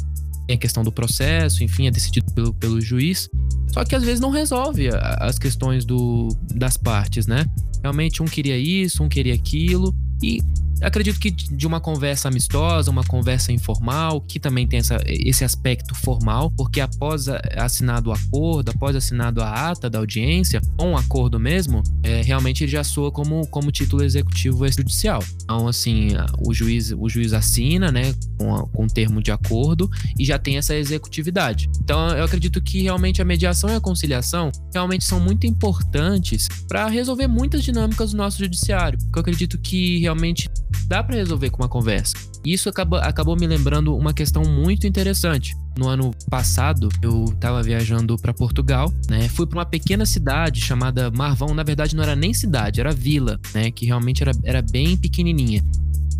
tem 0.48 0.56
a 0.56 0.58
questão 0.58 0.82
do 0.82 0.90
processo, 0.90 1.62
enfim, 1.62 1.86
é 1.86 1.90
decidido 1.90 2.32
pelo, 2.32 2.54
pelo 2.54 2.80
juiz, 2.80 3.28
só 3.70 3.84
que 3.84 3.94
às 3.94 4.02
vezes 4.02 4.18
não 4.18 4.30
resolve 4.30 4.88
as 5.18 5.38
questões 5.38 5.84
do, 5.84 6.28
das 6.54 6.78
partes, 6.78 7.26
né? 7.26 7.44
Realmente 7.82 8.22
um 8.22 8.26
queria 8.26 8.56
isso, 8.56 9.04
um 9.04 9.08
queria 9.10 9.34
aquilo, 9.34 9.94
e 10.22 10.40
acredito 10.82 11.18
que 11.18 11.30
de 11.30 11.66
uma 11.66 11.80
conversa 11.80 12.28
amistosa, 12.28 12.90
uma 12.90 13.04
conversa 13.04 13.52
informal, 13.52 14.20
que 14.20 14.38
também 14.38 14.66
tem 14.66 14.80
essa, 14.80 14.98
esse 15.06 15.44
aspecto 15.44 15.94
formal, 15.94 16.50
porque 16.50 16.80
após 16.80 17.28
assinado 17.56 18.10
o 18.10 18.12
acordo, 18.12 18.70
após 18.70 18.96
assinado 18.96 19.42
a 19.42 19.70
ata 19.70 19.88
da 19.90 19.98
audiência, 19.98 20.60
com 20.76 20.92
um 20.92 20.96
acordo 20.96 21.38
mesmo, 21.38 21.82
é, 22.02 22.22
realmente 22.22 22.64
ele 22.64 22.70
já 22.70 22.84
soa 22.84 23.10
como, 23.10 23.46
como 23.48 23.70
título 23.70 24.02
executivo 24.02 24.64
extrajudicial. 24.66 25.22
Então, 25.42 25.66
assim, 25.66 26.08
o 26.46 26.54
juiz, 26.54 26.92
o 26.96 27.08
juiz 27.08 27.32
assina, 27.32 27.90
né, 27.90 28.14
com, 28.38 28.54
a, 28.54 28.66
com 28.68 28.86
termo 28.86 29.22
de 29.22 29.30
acordo 29.30 29.90
e 30.18 30.24
já 30.24 30.38
tem 30.38 30.58
essa 30.58 30.74
executividade. 30.74 31.68
Então, 31.82 32.08
eu 32.10 32.24
acredito 32.24 32.62
que 32.62 32.82
realmente 32.82 33.20
a 33.20 33.24
mediação 33.24 33.70
e 33.70 33.74
a 33.74 33.80
conciliação 33.80 34.50
realmente 34.72 35.04
são 35.04 35.20
muito 35.20 35.46
importantes 35.46 36.48
para 36.68 36.86
resolver 36.88 37.26
muitas 37.26 37.62
dinâmicas 37.64 38.12
do 38.12 38.16
nosso 38.16 38.38
judiciário. 38.38 38.98
Porque 38.98 39.18
eu 39.18 39.20
acredito 39.20 39.58
que 39.58 39.98
realmente 39.98 40.48
dá 40.86 41.02
para 41.02 41.16
resolver 41.16 41.50
com 41.50 41.62
uma 41.62 41.68
conversa. 41.68 42.14
Isso 42.44 42.68
acabou, 42.68 42.98
acabou 42.98 43.36
me 43.36 43.46
lembrando 43.46 43.96
uma 43.96 44.12
questão 44.12 44.42
muito 44.42 44.86
interessante. 44.86 45.56
No 45.76 45.88
ano 45.88 46.10
passado, 46.30 46.88
eu 47.02 47.24
estava 47.26 47.62
viajando 47.62 48.16
para 48.16 48.32
Portugal, 48.32 48.92
né? 49.08 49.28
Fui 49.28 49.46
para 49.46 49.58
uma 49.58 49.66
pequena 49.66 50.06
cidade 50.06 50.60
chamada 50.60 51.10
Marvão. 51.10 51.54
Na 51.54 51.62
verdade, 51.62 51.94
não 51.94 52.02
era 52.02 52.16
nem 52.16 52.32
cidade, 52.32 52.80
era 52.80 52.92
vila, 52.92 53.38
né? 53.54 53.70
Que 53.70 53.86
realmente 53.86 54.22
era, 54.22 54.32
era 54.44 54.62
bem 54.62 54.96
pequenininha. 54.96 55.62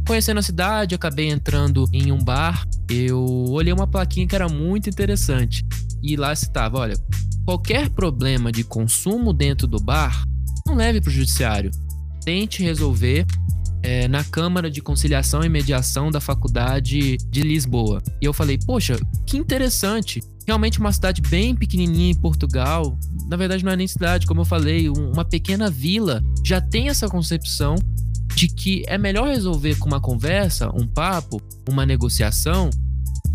Conhecendo 0.07 0.39
a 0.39 0.43
cidade, 0.43 0.95
acabei 0.95 1.29
entrando 1.29 1.85
em 1.93 2.11
um 2.13 2.23
bar. 2.23 2.65
Eu 2.89 3.25
olhei 3.51 3.73
uma 3.73 3.87
plaquinha 3.87 4.27
que 4.27 4.35
era 4.35 4.49
muito 4.49 4.89
interessante. 4.89 5.67
E 6.03 6.17
lá 6.17 6.33
estava, 6.33 6.79
olha, 6.79 6.95
qualquer 7.45 7.91
problema 7.91 8.53
de 8.53 8.65
consumo 8.65 9.33
dentro 9.33 9.67
do 9.67 9.79
bar, 9.79 10.25
não 10.67 10.75
leve 10.75 11.01
para 11.01 11.09
o 11.09 11.13
judiciário. 11.13 11.71
Tente 12.25 12.63
resolver 12.63 13.27
é, 13.89 14.07
na 14.07 14.23
Câmara 14.23 14.71
de 14.71 14.83
Conciliação 14.83 15.43
e 15.43 15.49
Mediação 15.49 16.11
da 16.11 16.21
Faculdade 16.21 17.17
de 17.17 17.41
Lisboa. 17.41 18.03
E 18.21 18.27
eu 18.27 18.35
falei, 18.35 18.59
poxa, 18.59 18.99
que 19.27 19.39
interessante. 19.39 20.21
Realmente 20.47 20.79
uma 20.79 20.93
cidade 20.93 21.23
bem 21.23 21.57
pequenininha 21.57 22.11
em 22.11 22.15
Portugal. 22.15 22.99
Na 23.31 23.37
verdade, 23.37 23.65
não 23.65 23.73
é 23.73 23.77
nem 23.77 23.87
cidade, 23.87 24.27
como 24.27 24.43
eu 24.43 24.45
falei, 24.45 24.91
uma 24.91 25.25
pequena 25.25 25.71
vila 25.71 26.23
já 26.45 26.61
tem 26.61 26.91
essa 26.91 27.09
concepção 27.09 27.77
de 28.35 28.47
que 28.49 28.85
é 28.87 28.99
melhor 28.99 29.27
resolver 29.27 29.77
com 29.77 29.87
uma 29.87 30.01
conversa, 30.01 30.71
um 30.75 30.87
papo, 30.87 31.41
uma 31.67 31.87
negociação, 31.87 32.69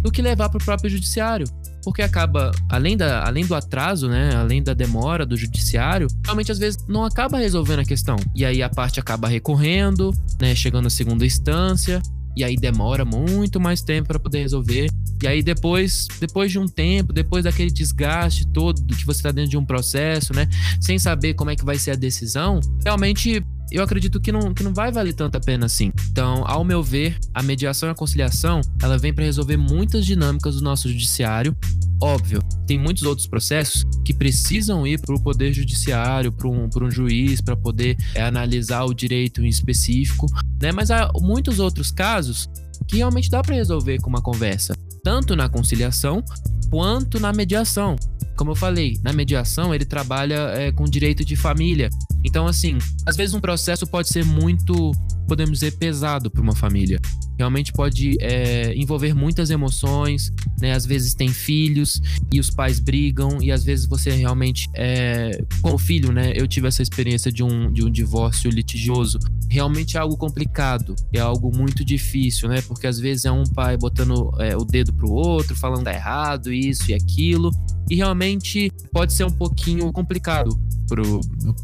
do 0.04 0.12
que 0.12 0.22
levar 0.22 0.50
para 0.50 0.62
o 0.62 0.64
próprio 0.64 0.90
judiciário. 0.92 1.48
Porque 1.84 2.02
acaba, 2.02 2.52
além, 2.70 2.96
da, 2.96 3.26
além 3.26 3.46
do 3.46 3.54
atraso, 3.54 4.08
né, 4.08 4.34
além 4.36 4.64
da 4.64 4.74
demora 4.74 5.26
do 5.26 5.36
judiciário, 5.36 6.08
realmente 6.24 6.52
às 6.52 6.60
vezes 6.60 6.86
não 6.88 7.04
acaba 7.04 7.38
resolvendo 7.38 7.80
a 7.80 7.86
questão. 7.86 8.16
E 8.36 8.46
aí 8.46 8.64
a 8.64 8.70
parte 8.70 9.00
acaba 9.00 9.28
recorrendo, 9.28 10.14
né, 10.40 10.56
chegando 10.56 10.88
à 10.88 10.90
segunda 10.90 11.26
instância, 11.26 12.02
e 12.36 12.44
aí 12.44 12.56
demora 12.56 13.06
muito 13.06 13.60
mais 13.60 13.82
tempo 13.82 14.08
para 14.08 14.20
poder 14.20 14.40
resolver. 14.40 14.90
E 15.22 15.28
aí 15.28 15.42
depois, 15.42 16.08
depois 16.20 16.52
de 16.52 16.60
um 16.60 16.68
tempo, 16.68 17.14
depois 17.14 17.44
daquele 17.46 17.72
desgaste 17.72 18.48
todo 18.48 18.82
do 18.82 18.96
que 18.96 19.06
você 19.06 19.20
está 19.20 19.32
dentro 19.32 19.52
de 19.52 19.58
um 19.58 19.66
processo, 19.66 20.34
né, 20.34 20.48
sem 20.82 21.00
saber 21.00 21.34
como 21.34 21.50
é 21.50 21.56
que 21.56 21.64
vai 21.64 21.78
ser 21.78 21.92
a 21.92 21.96
decisão, 21.96 22.60
realmente 22.84 23.42
eu 23.72 23.84
acredito 23.84 24.20
que 24.20 24.32
não, 24.32 24.54
que 24.54 24.64
não 24.64 24.74
vai 24.74 24.92
valer 24.92 25.14
tanto 25.14 25.36
a 25.36 25.40
pena 25.40 25.66
assim. 25.66 25.92
Então, 26.12 26.44
ao 26.46 26.64
meu 26.64 26.84
ver, 26.84 27.18
a 27.34 27.42
mediação 27.42 27.90
e 27.90 27.92
a 27.92 27.96
conciliação, 27.96 28.62
ela 28.82 28.98
vem 28.98 29.12
para 29.12 29.24
resolver 29.24 29.58
muitas 29.58 30.06
dinâmicas 30.06 30.56
do 30.56 30.62
nosso 30.62 30.88
judiciário. 30.88 31.56
Óbvio, 32.00 32.40
tem 32.68 32.78
muitos 32.78 33.04
outros 33.04 33.26
processos 33.26 33.84
que 34.06 34.14
precisam 34.14 34.86
ir 34.86 35.00
para 35.00 35.16
o 35.16 35.22
poder 35.22 35.54
judiciário, 35.54 36.32
para 36.32 36.48
um, 36.48 36.70
um 36.82 36.92
juiz, 36.92 37.42
para 37.42 37.56
poder 37.56 37.98
é, 38.14 38.22
analisar 38.22 38.84
o 38.84 38.94
direito 38.94 39.44
em 39.44 39.48
específico, 39.48 40.28
né? 40.62 40.72
Mas 40.72 40.92
há 40.92 41.12
muitos 41.22 41.60
outros 41.60 41.92
casos 41.92 42.50
que 42.88 42.98
realmente 42.98 43.30
dá 43.30 43.42
para 43.42 43.56
resolver 43.56 44.00
com 44.00 44.10
uma 44.10 44.22
conversa, 44.22 44.76
tanto 45.04 45.36
na 45.36 45.50
conciliação 45.50 46.24
quanto 46.70 47.20
na 47.20 47.32
mediação. 47.32 47.96
Como 48.36 48.52
eu 48.52 48.56
falei, 48.56 48.98
na 49.04 49.14
mediação 49.14 49.74
ele 49.74 49.86
trabalha 49.86 50.52
é, 50.56 50.72
com 50.72 50.86
direito 50.86 51.24
de 51.24 51.36
família. 51.36 51.90
Então, 52.24 52.48
assim, 52.48 52.78
às 53.06 53.16
vezes 53.16 53.36
um 53.36 53.40
processo 53.40 53.86
pode 53.86 54.10
ser 54.10 54.26
muito, 54.26 54.92
podemos 55.28 55.60
dizer, 55.60 55.78
pesado 55.78 56.32
para 56.32 56.42
uma 56.42 56.56
família 56.56 57.00
realmente 57.44 57.74
pode 57.74 58.16
é, 58.22 58.74
envolver 58.74 59.14
muitas 59.14 59.50
emoções, 59.50 60.32
né? 60.60 60.72
Às 60.72 60.86
vezes 60.86 61.14
tem 61.14 61.28
filhos 61.28 62.02
e 62.32 62.40
os 62.40 62.50
pais 62.50 62.80
brigam 62.80 63.38
e 63.42 63.52
às 63.52 63.64
vezes 63.64 63.86
você 63.86 64.12
realmente 64.12 64.70
é, 64.74 65.44
como 65.62 65.78
filho, 65.78 66.12
né? 66.12 66.32
Eu 66.36 66.48
tive 66.48 66.68
essa 66.68 66.82
experiência 66.82 67.32
de 67.32 67.44
um, 67.44 67.72
de 67.72 67.84
um 67.84 67.92
divórcio 67.92 68.50
litigioso. 68.50 69.20
Realmente 69.50 69.98
é 69.98 70.00
algo 70.00 70.16
complicado, 70.16 70.96
é 71.14 71.20
algo 71.20 71.56
muito 71.56 71.84
difícil, 71.84 72.48
né? 72.48 72.62
Porque 72.62 72.88
às 72.88 72.98
vezes 72.98 73.26
é 73.26 73.32
um 73.32 73.44
pai 73.44 73.78
botando 73.78 74.32
é, 74.40 74.56
o 74.56 74.64
dedo 74.64 74.94
pro 74.94 75.12
outro, 75.12 75.56
falando 75.56 75.84
tá 75.84 75.94
errado, 75.94 76.52
isso 76.52 76.92
e 76.92 76.94
aquilo, 76.94 77.52
e 77.90 77.96
realmente 77.96 78.72
pode 78.94 79.12
ser 79.12 79.26
um 79.26 79.32
pouquinho 79.32 79.92
complicado 79.92 80.58
pro, 80.88 81.20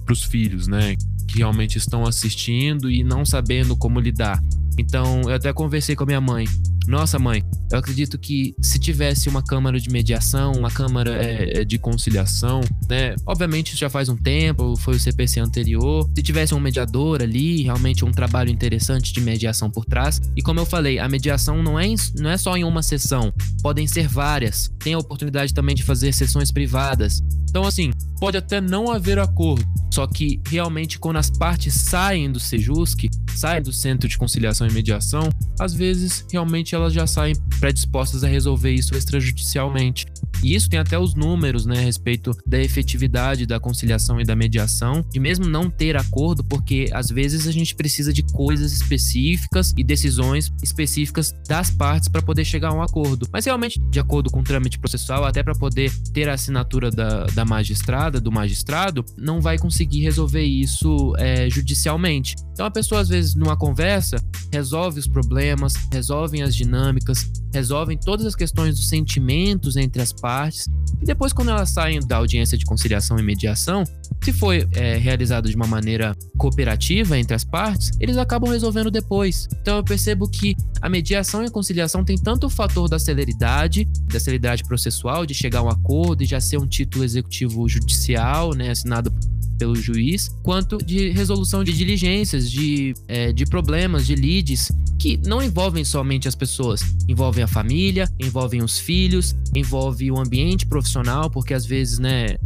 pros 0.06 0.24
filhos, 0.24 0.68
né? 0.68 0.96
Que 1.26 1.38
realmente 1.38 1.78
estão 1.78 2.04
assistindo 2.06 2.92
e 2.92 3.02
não 3.02 3.24
sabendo 3.24 3.78
como 3.78 4.00
lidar. 4.00 4.44
Então, 4.80 5.22
eu 5.24 5.36
até 5.36 5.52
conversei 5.52 5.96
com 5.96 6.04
a 6.04 6.08
minha 6.08 6.22
mãe. 6.22 6.46
Nossa, 6.90 7.20
mãe, 7.20 7.44
eu 7.72 7.78
acredito 7.78 8.18
que 8.18 8.56
se 8.60 8.80
tivesse 8.80 9.30
uma 9.30 9.44
câmara 9.44 9.80
de 9.80 9.92
mediação, 9.92 10.54
uma 10.54 10.72
câmara 10.72 11.24
é, 11.24 11.60
é 11.60 11.64
de 11.64 11.78
conciliação, 11.78 12.62
né? 12.90 13.14
Obviamente 13.28 13.78
já 13.78 13.92
faz 13.92 14.10
um 14.10 14.18
tempo, 14.18 14.76
foi 14.76 14.96
o 14.96 15.00
CPC 15.00 15.40
anterior. 15.40 16.10
Se 16.16 16.24
tivesse 16.24 16.56
um 16.56 16.60
mediador 16.60 17.22
ali, 17.22 17.62
realmente 17.62 18.04
um 18.04 18.10
trabalho 18.10 18.50
interessante 18.50 19.14
de 19.14 19.22
mediação 19.22 19.70
por 19.70 19.86
trás. 19.86 20.20
E 20.36 20.42
como 20.42 20.60
eu 20.60 20.66
falei, 20.66 20.98
a 20.98 21.08
mediação 21.08 21.62
não 21.62 21.80
é, 21.80 21.86
não 22.18 22.32
é 22.32 22.38
só 22.40 22.58
em 22.58 22.64
uma 22.64 22.82
sessão, 22.82 23.32
podem 23.62 23.86
ser 23.86 24.08
várias. 24.08 24.72
Tem 24.80 24.96
a 24.96 24.98
oportunidade 24.98 25.54
também 25.54 25.76
de 25.76 25.84
fazer 25.84 26.12
sessões 26.12 26.52
privadas. 26.52 27.22
Então, 27.50 27.66
assim, 27.66 27.92
pode 28.20 28.38
até 28.38 28.60
não 28.62 28.92
haver 28.92 29.18
acordo, 29.18 29.66
só 29.92 30.06
que 30.06 30.40
realmente 30.48 31.00
quando 31.00 31.18
as 31.18 31.32
partes 31.32 31.74
saem 31.74 32.32
do 32.32 32.40
Sejusc, 32.40 33.10
saem 33.36 33.62
do 33.62 33.74
Centro 33.74 34.08
de 34.08 34.18
Conciliação 34.18 34.68
e 34.68 34.72
Mediação, 34.72 35.30
às 35.60 35.74
vezes 35.74 36.26
realmente 36.32 36.76
elas 36.80 36.94
já 36.94 37.06
saem 37.06 37.36
predispostas 37.60 38.24
a 38.24 38.28
resolver 38.28 38.72
isso 38.72 38.96
extrajudicialmente. 38.96 40.06
E 40.44 40.56
isso 40.56 40.70
tem 40.70 40.80
até 40.80 40.98
os 40.98 41.16
números, 41.16 41.66
né, 41.66 41.78
a 41.80 41.82
respeito 41.82 42.32
da 42.48 42.60
efetividade 42.60 43.46
da 43.46 43.60
conciliação 43.60 44.20
e 44.22 44.24
da 44.24 44.36
mediação, 44.36 45.04
de 45.12 45.20
mesmo 45.20 45.46
não 45.46 45.70
ter 45.70 45.98
acordo, 45.98 46.44
porque 46.44 46.90
às 46.94 47.10
vezes 47.10 47.48
a 47.48 47.52
gente 47.52 47.76
precisa 47.76 48.14
de 48.14 48.24
coisas 48.24 48.72
específicas 48.72 49.74
e 49.78 49.84
decisões 49.84 50.52
específicas 50.64 51.34
das 51.48 51.70
partes 51.70 52.08
para 52.08 52.22
poder 52.22 52.46
chegar 52.46 52.70
a 52.70 52.74
um 52.74 52.82
acordo. 52.82 53.28
Mas 53.32 53.46
realmente, 53.46 53.80
de 53.90 54.00
acordo 54.00 54.30
com 54.30 54.40
o 54.40 54.44
trâmite 54.44 54.80
processual, 54.80 55.26
até 55.26 55.44
para 55.44 55.54
poder 55.54 55.92
ter 56.14 56.30
a 56.30 56.34
assinatura 56.34 56.90
da, 56.90 57.26
da 57.26 57.44
magistrada, 57.44 58.22
do 58.22 58.32
magistrado, 58.32 59.04
não 59.18 59.42
vai 59.42 59.58
conseguir 59.58 60.02
resolver 60.02 60.44
isso 60.44 61.14
é, 61.18 61.50
judicialmente. 61.50 62.36
Então 62.54 62.66
a 62.66 62.72
pessoa, 62.72 63.02
às 63.02 63.10
vezes, 63.10 63.36
numa 63.36 63.58
conversa, 63.58 64.18
resolve 64.52 65.00
os 65.00 65.08
problemas, 65.08 65.74
resolvem 65.92 66.44
as 66.44 66.56
dinâmicas, 66.60 67.30
resolvem 67.54 67.98
todas 67.98 68.26
as 68.26 68.36
questões 68.36 68.76
dos 68.76 68.90
sentimentos 68.90 69.76
entre 69.76 70.02
as 70.02 70.14
partes, 70.14 70.68
e 71.02 71.06
depois, 71.06 71.32
quando 71.32 71.50
elas 71.50 71.70
saem 71.70 72.00
da 72.00 72.18
audiência 72.18 72.58
de 72.58 72.66
conciliação 72.66 73.18
e 73.18 73.24
mediação, 73.24 73.84
se 74.24 74.34
foi 74.34 74.68
é, 74.74 74.98
realizado 74.98 75.50
de 75.50 75.56
uma 75.56 75.66
maneira 75.66 76.16
cooperativa 76.38 77.18
entre 77.18 77.34
as 77.34 77.46
partes, 77.46 77.92
eles 78.00 78.18
acabam 78.18 78.52
resolvendo 78.52 78.92
depois. 78.92 79.48
Então 79.62 79.78
eu 79.78 79.84
percebo 79.84 80.30
que 80.30 80.56
a 80.82 80.90
mediação 80.90 81.42
e 81.42 81.48
a 81.48 81.52
conciliação 81.52 82.04
tem 82.04 82.18
tanto 82.18 82.48
o 82.48 82.50
fator 82.50 82.90
da 82.90 83.00
celeridade, 83.00 83.88
da 84.12 84.20
celeridade 84.20 84.64
processual, 84.64 85.26
de 85.26 85.34
chegar 85.34 85.60
a 85.60 85.64
um 85.64 85.70
acordo 85.70 86.22
e 86.22 86.26
já 86.26 86.42
ser 86.42 86.58
um 86.58 86.68
título 86.68 87.04
executivo 87.04 87.68
judicial, 87.68 88.54
né, 88.54 88.72
assinado 88.72 89.12
pelo 89.60 89.76
juiz, 89.76 90.34
quanto 90.42 90.78
de 90.78 91.10
resolução 91.10 91.64
de 91.64 91.74
diligências, 91.74 92.50
de, 92.50 92.94
é, 93.08 93.32
de 93.34 93.46
problemas, 93.46 94.08
de 94.08 94.16
leads, 94.16 94.72
que 94.98 95.20
não 95.26 95.44
envolvem 95.44 95.84
somente 95.84 96.28
as 96.28 96.36
pessoas, 96.36 96.82
envolvem 97.08 97.44
a 97.44 97.48
família, 97.48 98.10
envolvem 98.20 98.64
os 98.64 98.80
filhos, 98.80 99.36
envolve 99.54 100.10
o 100.10 100.18
ambiente 100.18 100.66
profissional, 100.66 101.30
porque 101.30 101.54
às 101.54 101.66
vezes, 101.66 102.00
né, 102.00 102.38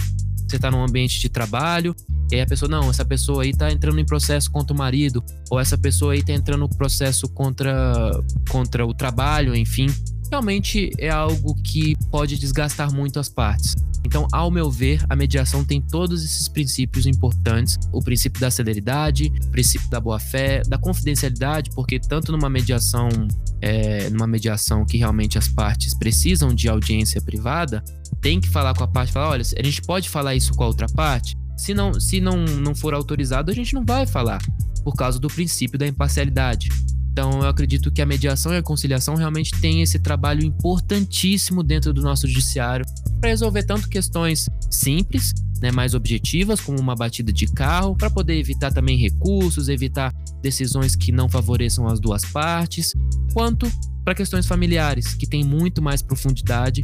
você 0.47 0.58
tá 0.58 0.69
num 0.69 0.84
ambiente 0.84 1.19
de 1.19 1.30
trabalho, 1.30 1.95
e 2.32 2.36
aí 2.36 2.41
a 2.41 2.47
pessoa, 2.47 2.69
não, 2.69 2.89
essa 2.89 3.06
pessoa 3.06 3.43
aí 3.43 3.54
tá 3.54 3.71
entrando 3.71 3.99
em 3.99 4.06
processo 4.06 4.52
contra 4.52 4.73
o 4.73 4.78
marido, 4.78 5.23
ou 5.52 5.60
essa 5.60 5.78
pessoa 5.78 6.13
aí 6.13 6.23
tá 6.23 6.34
entrando 6.34 6.65
em 6.65 6.78
processo 6.78 7.28
contra, 7.30 8.12
contra 8.49 8.86
o 8.86 8.93
trabalho, 8.93 9.56
enfim 9.56 9.88
realmente 10.34 10.89
é 10.98 11.10
algo 11.10 11.54
que 11.63 11.96
pode 12.10 12.39
desgastar 12.39 12.91
muito 12.91 13.19
as 13.19 13.30
partes. 13.30 13.76
Então, 14.04 14.28
ao 14.34 14.50
meu 14.50 14.69
ver, 14.69 15.06
a 15.08 15.15
mediação 15.15 15.63
tem 15.63 15.80
todos 15.80 16.26
esses 16.26 16.48
princípios 16.48 17.06
importantes: 17.06 17.78
o 17.91 18.02
princípio 18.02 18.41
da 18.41 18.50
celeridade, 18.50 19.32
o 19.46 19.52
princípio 19.52 19.88
da 19.91 20.00
boa-fé, 20.00 20.63
da 20.67 20.78
confidencialidade, 20.78 21.69
porque 21.76 22.00
tanto 22.00 22.32
numa 22.32 22.50
mediação, 22.50 23.10
é, 23.62 24.10
numa 24.10 24.26
mediação 24.26 24.84
que 24.86 24.98
realmente 24.98 25.38
as 25.38 25.48
partes 25.48 25.96
precisam 25.98 26.54
de 26.54 26.67
audiência 26.67 27.22
privada, 27.22 27.84
tem 28.19 28.41
que 28.41 28.50
falar 28.50 28.74
com 28.74 28.84
a 28.84 28.88
parte, 28.88 29.13
falar, 29.13 29.30
olha, 29.30 29.43
a 29.43 29.63
gente 29.63 29.84
pode 29.84 30.10
falar 30.10 30.34
isso 30.34 30.54
com 30.56 30.63
a 30.63 30.67
outra 30.67 30.88
parte. 30.88 31.38
Se 31.56 31.76
não, 31.76 31.93
se 31.93 32.19
não, 32.19 32.43
não 32.43 32.74
for 32.74 32.96
autorizado, 32.96 33.52
a 33.52 33.54
gente 33.54 33.76
não 33.76 33.86
vai 33.86 34.08
falar, 34.08 34.41
por 34.84 34.96
causa 34.96 35.19
do 35.19 35.28
princípio 35.28 35.78
da 35.78 35.86
imparcialidade. 35.86 36.69
Então, 37.13 37.43
eu 37.43 37.47
acredito 37.47 37.91
que 37.91 38.02
a 38.02 38.08
mediação 38.08 38.52
e 38.56 38.58
a 38.58 38.63
conciliação 38.63 39.13
realmente 39.13 39.52
têm 39.62 39.84
esse 39.84 39.99
trabalho 39.99 40.43
importantíssimo 40.43 41.62
dentro 41.62 41.93
do 41.93 42.02
nosso 42.02 42.28
judiciário 42.28 42.84
para 43.19 43.30
resolver 43.30 43.62
tanto 43.62 43.88
questões 43.88 44.49
simples, 44.71 45.32
né, 45.62 45.71
mais 45.71 45.93
objetivas, 45.93 46.60
como 46.60 46.80
uma 46.80 46.95
batida 46.95 47.32
de 47.32 47.45
carro, 47.45 47.95
para 47.95 48.10
poder 48.10 48.39
evitar 48.39 48.73
também 48.73 48.97
recursos, 48.97 49.69
evitar 49.69 50.12
decisões 50.41 50.95
que 50.95 51.12
não 51.12 51.30
favoreçam 51.30 51.88
as 51.88 51.99
duas 51.99 52.26
partes, 52.26 52.93
quanto 53.32 53.71
para 54.04 54.15
questões 54.15 54.47
familiares, 54.47 55.13
que 55.13 55.28
têm 55.28 55.43
muito 55.43 55.84
mais 55.84 56.02
profundidade, 56.02 56.82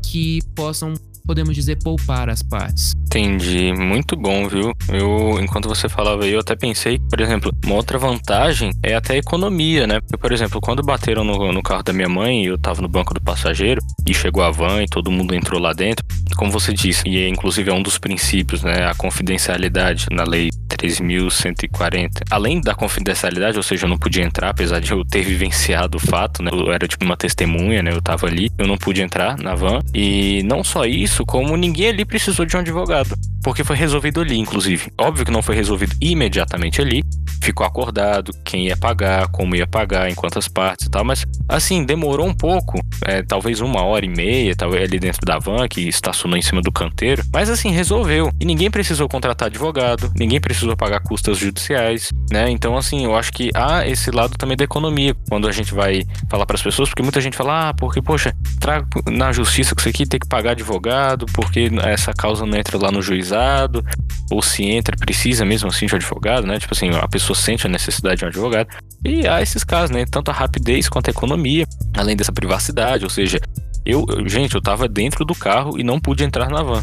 que 0.00 0.38
possam 0.54 0.94
podemos 1.26 1.54
dizer, 1.54 1.78
poupar 1.82 2.28
as 2.28 2.42
partes. 2.42 2.92
Entendi, 3.06 3.72
muito 3.72 4.16
bom, 4.16 4.48
viu? 4.48 4.72
Eu, 4.88 5.38
enquanto 5.40 5.68
você 5.68 5.88
falava 5.88 6.24
aí, 6.24 6.32
eu 6.32 6.40
até 6.40 6.56
pensei, 6.56 6.98
por 6.98 7.20
exemplo, 7.20 7.52
uma 7.64 7.74
outra 7.74 7.98
vantagem 7.98 8.70
é 8.82 8.94
até 8.94 9.14
a 9.14 9.18
economia, 9.18 9.86
né? 9.86 10.00
Porque, 10.00 10.16
por 10.16 10.32
exemplo, 10.32 10.60
quando 10.60 10.82
bateram 10.82 11.22
no, 11.22 11.52
no 11.52 11.62
carro 11.62 11.82
da 11.82 11.92
minha 11.92 12.08
mãe, 12.08 12.46
eu 12.46 12.56
tava 12.56 12.80
no 12.80 12.88
banco 12.88 13.12
do 13.12 13.20
passageiro 13.20 13.80
e 14.06 14.14
chegou 14.14 14.42
a 14.42 14.50
van 14.50 14.82
e 14.82 14.86
todo 14.86 15.10
mundo 15.10 15.34
entrou 15.34 15.60
lá 15.60 15.72
dentro, 15.72 16.04
como 16.36 16.50
você 16.50 16.72
disse, 16.72 17.06
e 17.06 17.28
inclusive 17.28 17.70
é 17.70 17.74
um 17.74 17.82
dos 17.82 17.98
princípios, 17.98 18.62
né? 18.62 18.86
A 18.86 18.94
confidencialidade 18.94 20.06
na 20.10 20.24
lei 20.24 20.48
3.140. 20.68 22.22
Além 22.30 22.60
da 22.60 22.74
confidencialidade, 22.74 23.56
ou 23.56 23.62
seja, 23.62 23.84
eu 23.84 23.90
não 23.90 23.98
podia 23.98 24.24
entrar, 24.24 24.50
apesar 24.50 24.80
de 24.80 24.90
eu 24.90 25.04
ter 25.04 25.22
vivenciado 25.22 25.98
o 25.98 26.00
fato, 26.00 26.42
né? 26.42 26.50
Eu 26.52 26.72
era 26.72 26.88
tipo 26.88 27.04
uma 27.04 27.16
testemunha, 27.16 27.82
né? 27.82 27.92
Eu 27.92 28.00
tava 28.00 28.26
ali, 28.26 28.50
eu 28.58 28.66
não 28.66 28.76
pude 28.76 29.02
entrar 29.02 29.36
na 29.38 29.54
van. 29.54 29.80
E 29.94 30.42
não 30.44 30.64
só 30.64 30.86
isso, 30.86 31.11
como 31.26 31.56
ninguém 31.56 31.88
ali 31.88 32.04
precisou 32.04 32.46
de 32.46 32.56
um 32.56 32.60
advogado. 32.60 33.14
Porque 33.42 33.64
foi 33.64 33.76
resolvido 33.76 34.20
ali, 34.20 34.38
inclusive. 34.38 34.92
Óbvio 34.98 35.24
que 35.24 35.32
não 35.32 35.42
foi 35.42 35.56
resolvido 35.56 35.96
imediatamente 36.00 36.80
ali, 36.80 37.02
ficou 37.42 37.66
acordado 37.66 38.32
quem 38.44 38.68
ia 38.68 38.76
pagar, 38.76 39.26
como 39.28 39.56
ia 39.56 39.66
pagar, 39.66 40.08
em 40.08 40.14
quantas 40.14 40.46
partes 40.46 40.86
e 40.86 40.90
tal, 40.90 41.04
mas 41.04 41.26
assim, 41.48 41.84
demorou 41.84 42.26
um 42.26 42.34
pouco, 42.34 42.80
é, 43.04 43.22
talvez 43.22 43.60
uma 43.60 43.82
hora 43.82 44.04
e 44.04 44.08
meia, 44.08 44.54
talvez 44.54 44.84
ali 44.84 44.98
dentro 44.98 45.20
da 45.26 45.38
van 45.38 45.66
que 45.68 45.80
estacionou 45.88 46.38
em 46.38 46.42
cima 46.42 46.62
do 46.62 46.70
canteiro, 46.70 47.22
mas 47.32 47.50
assim, 47.50 47.70
resolveu. 47.70 48.30
E 48.40 48.44
ninguém 48.44 48.70
precisou 48.70 49.08
contratar 49.08 49.46
advogado, 49.46 50.12
ninguém 50.16 50.40
precisou 50.40 50.76
pagar 50.76 51.00
custas 51.00 51.36
judiciais, 51.38 52.10
né? 52.30 52.48
Então, 52.48 52.76
assim, 52.76 53.04
eu 53.04 53.16
acho 53.16 53.32
que 53.32 53.50
há 53.54 53.86
esse 53.86 54.10
lado 54.10 54.36
também 54.38 54.56
da 54.56 54.64
economia, 54.64 55.14
quando 55.28 55.48
a 55.48 55.52
gente 55.52 55.74
vai 55.74 56.02
falar 56.30 56.46
para 56.46 56.56
as 56.56 56.62
pessoas, 56.62 56.88
porque 56.90 57.02
muita 57.02 57.20
gente 57.20 57.36
fala, 57.36 57.70
ah, 57.70 57.74
porque, 57.74 58.00
poxa, 58.00 58.32
trago 58.60 58.86
na 59.10 59.32
justiça 59.32 59.74
que 59.74 59.80
isso 59.80 59.88
aqui 59.88 60.06
tem 60.06 60.20
que 60.20 60.28
pagar 60.28 60.52
advogado, 60.52 60.92
porque 61.34 61.70
essa 61.84 62.12
causa 62.12 62.44
não 62.46 62.56
entra 62.56 62.78
lá 62.78 62.90
no 62.90 63.02
juizado, 63.02 63.84
ou 64.30 64.42
se 64.42 64.64
entra, 64.64 64.96
precisa 64.96 65.44
mesmo 65.44 65.68
assim 65.68 65.86
de 65.86 65.94
um 65.94 65.96
advogado, 65.96 66.46
né? 66.46 66.58
Tipo 66.58 66.74
assim, 66.74 66.90
a 66.90 67.08
pessoa 67.08 67.36
sente 67.36 67.66
a 67.66 67.70
necessidade 67.70 68.18
de 68.18 68.24
um 68.24 68.28
advogado. 68.28 68.68
E 69.04 69.26
há 69.26 69.42
esses 69.42 69.64
casos, 69.64 69.90
né? 69.90 70.04
Tanto 70.10 70.30
a 70.30 70.34
rapidez 70.34 70.88
quanto 70.88 71.08
a 71.08 71.10
economia, 71.10 71.66
além 71.96 72.16
dessa 72.16 72.32
privacidade, 72.32 73.04
ou 73.04 73.10
seja, 73.10 73.38
eu, 73.84 74.06
gente, 74.26 74.54
eu 74.54 74.62
tava 74.62 74.88
dentro 74.88 75.24
do 75.24 75.34
carro 75.34 75.78
e 75.78 75.82
não 75.82 75.98
pude 75.98 76.24
entrar 76.24 76.48
na 76.48 76.62
van. 76.62 76.80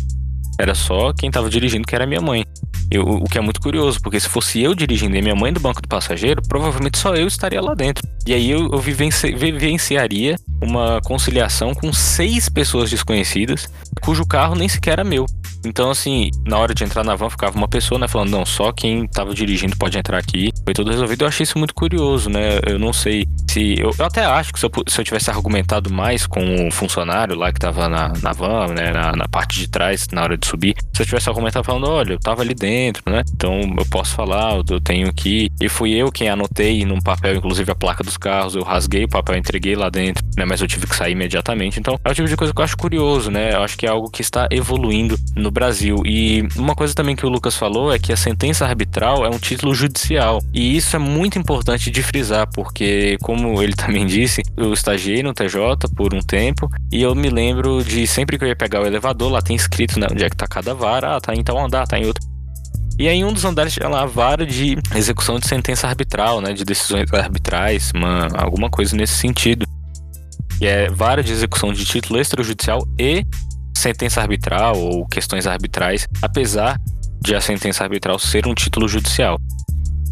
Era 0.60 0.76
só 0.76 1.14
quem 1.14 1.32
tava 1.32 1.50
dirigindo, 1.50 1.88
que 1.88 1.96
era 1.96 2.06
minha 2.06 2.20
mãe. 2.20 2.44
Eu, 2.92 3.04
o 3.04 3.26
que 3.26 3.38
é 3.38 3.42
muito 3.42 3.62
curioso, 3.62 4.00
porque 4.02 4.20
se 4.20 4.28
fosse 4.28 4.62
eu 4.62 4.74
dirigindo 4.74 5.16
e 5.16 5.22
minha 5.22 5.36
mãe 5.36 5.54
do 5.54 5.60
banco 5.60 5.82
do 5.82 5.88
passageiro, 5.88 6.42
provavelmente 6.48 6.98
só 6.98 7.16
eu 7.16 7.28
estaria 7.28 7.62
lá 7.62 7.76
dentro. 7.76 8.08
E 8.26 8.34
aí 8.34 8.50
eu, 8.50 8.72
eu 8.72 8.80
vivenci, 8.80 9.32
vivenciaria 9.34 10.36
uma 10.62 11.00
conciliação 11.02 11.74
com 11.74 11.94
seis 11.94 12.50
pessoas 12.50 12.90
desconhecidas, 12.90 13.72
cujo 14.02 14.26
carro 14.26 14.56
nem 14.56 14.68
sequer 14.68 14.94
era 14.94 15.04
meu. 15.04 15.26
Então, 15.66 15.90
assim, 15.90 16.32
na 16.46 16.58
hora 16.58 16.74
de 16.74 16.84
entrar 16.84 17.04
na 17.04 17.16
van, 17.16 17.30
ficava 17.30 17.58
uma 17.58 17.68
pessoa, 17.68 18.00
né, 18.00 18.08
falando, 18.08 18.30
não, 18.30 18.46
só 18.46 18.72
quem 18.72 19.06
tava 19.08 19.34
dirigindo 19.34 19.76
pode 19.78 19.98
entrar 19.98 20.18
aqui. 20.18 20.52
Foi 20.70 20.74
tudo 20.76 20.92
resolvido. 20.92 21.24
Eu 21.24 21.28
achei 21.28 21.44
isso 21.44 21.58
muito 21.58 21.74
curioso, 21.74 22.30
né? 22.30 22.60
Eu 22.64 22.78
não 22.78 22.94
sei 22.94 23.26
se. 23.50 23.80
Eu, 23.80 23.90
eu 23.98 24.06
até 24.06 24.24
acho 24.24 24.54
que 24.54 24.60
se 24.60 24.68
eu, 24.68 24.72
se 24.88 25.02
eu, 25.02 25.04
tivesse 25.04 25.32
argumentado 25.32 25.92
mais 25.92 26.28
com 26.28 26.68
o 26.68 26.72
funcionário 26.72 27.36
lá 27.36 27.52
que 27.52 27.60
tava 27.60 27.90
na, 27.90 28.14
na 28.22 28.32
van, 28.34 28.68
né, 28.68 28.92
na, 28.92 29.14
na, 29.14 29.28
parte 29.28 29.58
de 29.58 29.68
trás, 29.68 30.08
na 30.12 30.22
hora 30.22 30.38
de 30.38 30.46
subir, 30.46 30.76
se 30.94 31.02
eu 31.02 31.08
tivesse 31.08 31.28
argumentado 31.28 31.66
falando, 31.66 31.90
olha, 31.90 32.14
eu 32.14 32.20
tava 32.20 32.44
ali 32.44 32.54
dentro, 32.54 33.02
né? 33.10 33.24
Então 33.34 33.60
eu 33.80 33.86
posso 33.90 34.14
falar, 34.14 34.62
eu 34.70 34.80
tenho 34.80 35.12
que. 35.12 35.50
E 35.60 35.68
fui 35.68 35.92
eu 35.96 36.12
quem 36.12 36.30
anotei 36.30 36.86
num 36.86 37.00
papel, 37.00 37.38
inclusive 37.38 37.72
a 37.72 37.76
placa 37.76 38.04
dos 38.04 38.16
carros, 38.16 38.54
eu 38.54 38.62
rasguei 38.62 39.06
o 39.06 39.10
papel, 39.10 39.38
entreguei 39.38 39.76
lá 39.76 39.90
dentro, 39.90 40.24
né? 40.38 40.46
Mas 40.46 40.62
eu 40.62 40.68
tive 40.68 40.86
que 40.86 40.96
sair 40.96 41.14
imediatamente. 41.14 41.80
Então 41.80 42.00
é 42.06 42.12
o 42.12 42.14
tipo 42.14 42.28
de 42.28 42.38
coisa 42.38 42.54
que 42.54 42.62
eu 42.62 42.66
acho 42.66 42.78
curioso, 42.78 43.32
né? 43.32 43.56
Eu 43.56 43.64
acho 43.64 43.76
que 43.76 43.88
é 43.88 43.90
algo 43.90 44.08
que 44.12 44.22
está 44.22 44.48
evoluindo 44.52 45.18
no 45.36 45.50
Brasil. 45.50 46.04
E 46.06 46.48
uma 46.56 46.76
coisa 46.76 46.94
também 46.94 47.16
que 47.16 47.26
o 47.26 47.30
Lucas 47.30 47.56
falou 47.56 47.92
é 47.92 47.98
que 47.98 48.14
a 48.14 48.18
sentença 48.18 48.68
arbitral 48.68 49.26
é 49.26 49.30
um 49.30 49.40
título 49.40 49.74
judicial. 49.74 50.40
Isso 50.62 50.96
é 50.96 51.00
muito 51.00 51.38
importante 51.38 51.92
de 51.92 52.02
frisar, 52.02 52.48
porque, 52.54 53.18
como 53.22 53.62
ele 53.62 53.74
também 53.74 54.06
disse, 54.06 54.42
eu 54.58 54.74
estagiei 54.74 55.22
no 55.24 55.34
TJ 55.34 55.90
por 55.96 56.14
um 56.14 56.20
tempo 56.20 56.70
e 56.92 57.02
eu 57.02 57.14
me 57.16 57.30
lembro 57.30 57.84
de 57.84 58.06
sempre 58.08 58.38
que 58.38 58.44
eu 58.44 58.48
ia 58.48 58.56
pegar 58.56 58.82
o 58.82 58.86
elevador, 58.86 59.32
lá 59.32 59.42
tem 59.42 59.56
escrito 59.56 60.00
né, 60.00 60.08
onde 60.12 60.24
é 60.24 60.30
que 60.30 60.36
tá 60.36 60.48
cada 60.48 60.74
vara, 60.74 61.16
ah, 61.16 61.22
tá 61.22 61.34
em 61.34 61.44
tal 61.44 61.58
andar, 61.58 61.88
tá 61.88 61.98
em 62.00 62.06
outro. 62.06 62.24
E 62.98 63.08
aí 63.08 63.24
um 63.24 63.32
dos 63.32 63.46
andares 63.46 63.74
tinha 63.74 63.88
lá 63.88 64.04
a 64.04 64.06
vara 64.06 64.46
de 64.46 64.78
execução 64.94 65.40
de 65.40 65.48
sentença 65.48 65.88
arbitral, 65.88 66.42
né, 66.42 66.52
de 66.52 66.66
decisões 66.66 67.12
arbitrais, 67.14 67.92
uma, 67.96 68.28
alguma 68.36 68.70
coisa 68.70 68.96
nesse 68.96 69.14
sentido. 69.14 69.66
E 70.60 70.68
é 70.68 70.90
vara 70.90 71.24
de 71.24 71.32
execução 71.32 71.72
de 71.72 71.86
título 71.86 72.20
extrajudicial 72.20 72.86
e 73.00 73.24
sentença 73.78 74.20
arbitral 74.20 74.78
ou 74.78 75.08
questões 75.08 75.48
arbitrais, 75.48 76.06
apesar 76.22 76.78
de 77.22 77.36
a 77.36 77.40
sentença 77.40 77.84
arbitral 77.84 78.20
ser 78.20 78.46
um 78.46 78.54
título 78.54 78.88
judicial. 78.88 79.38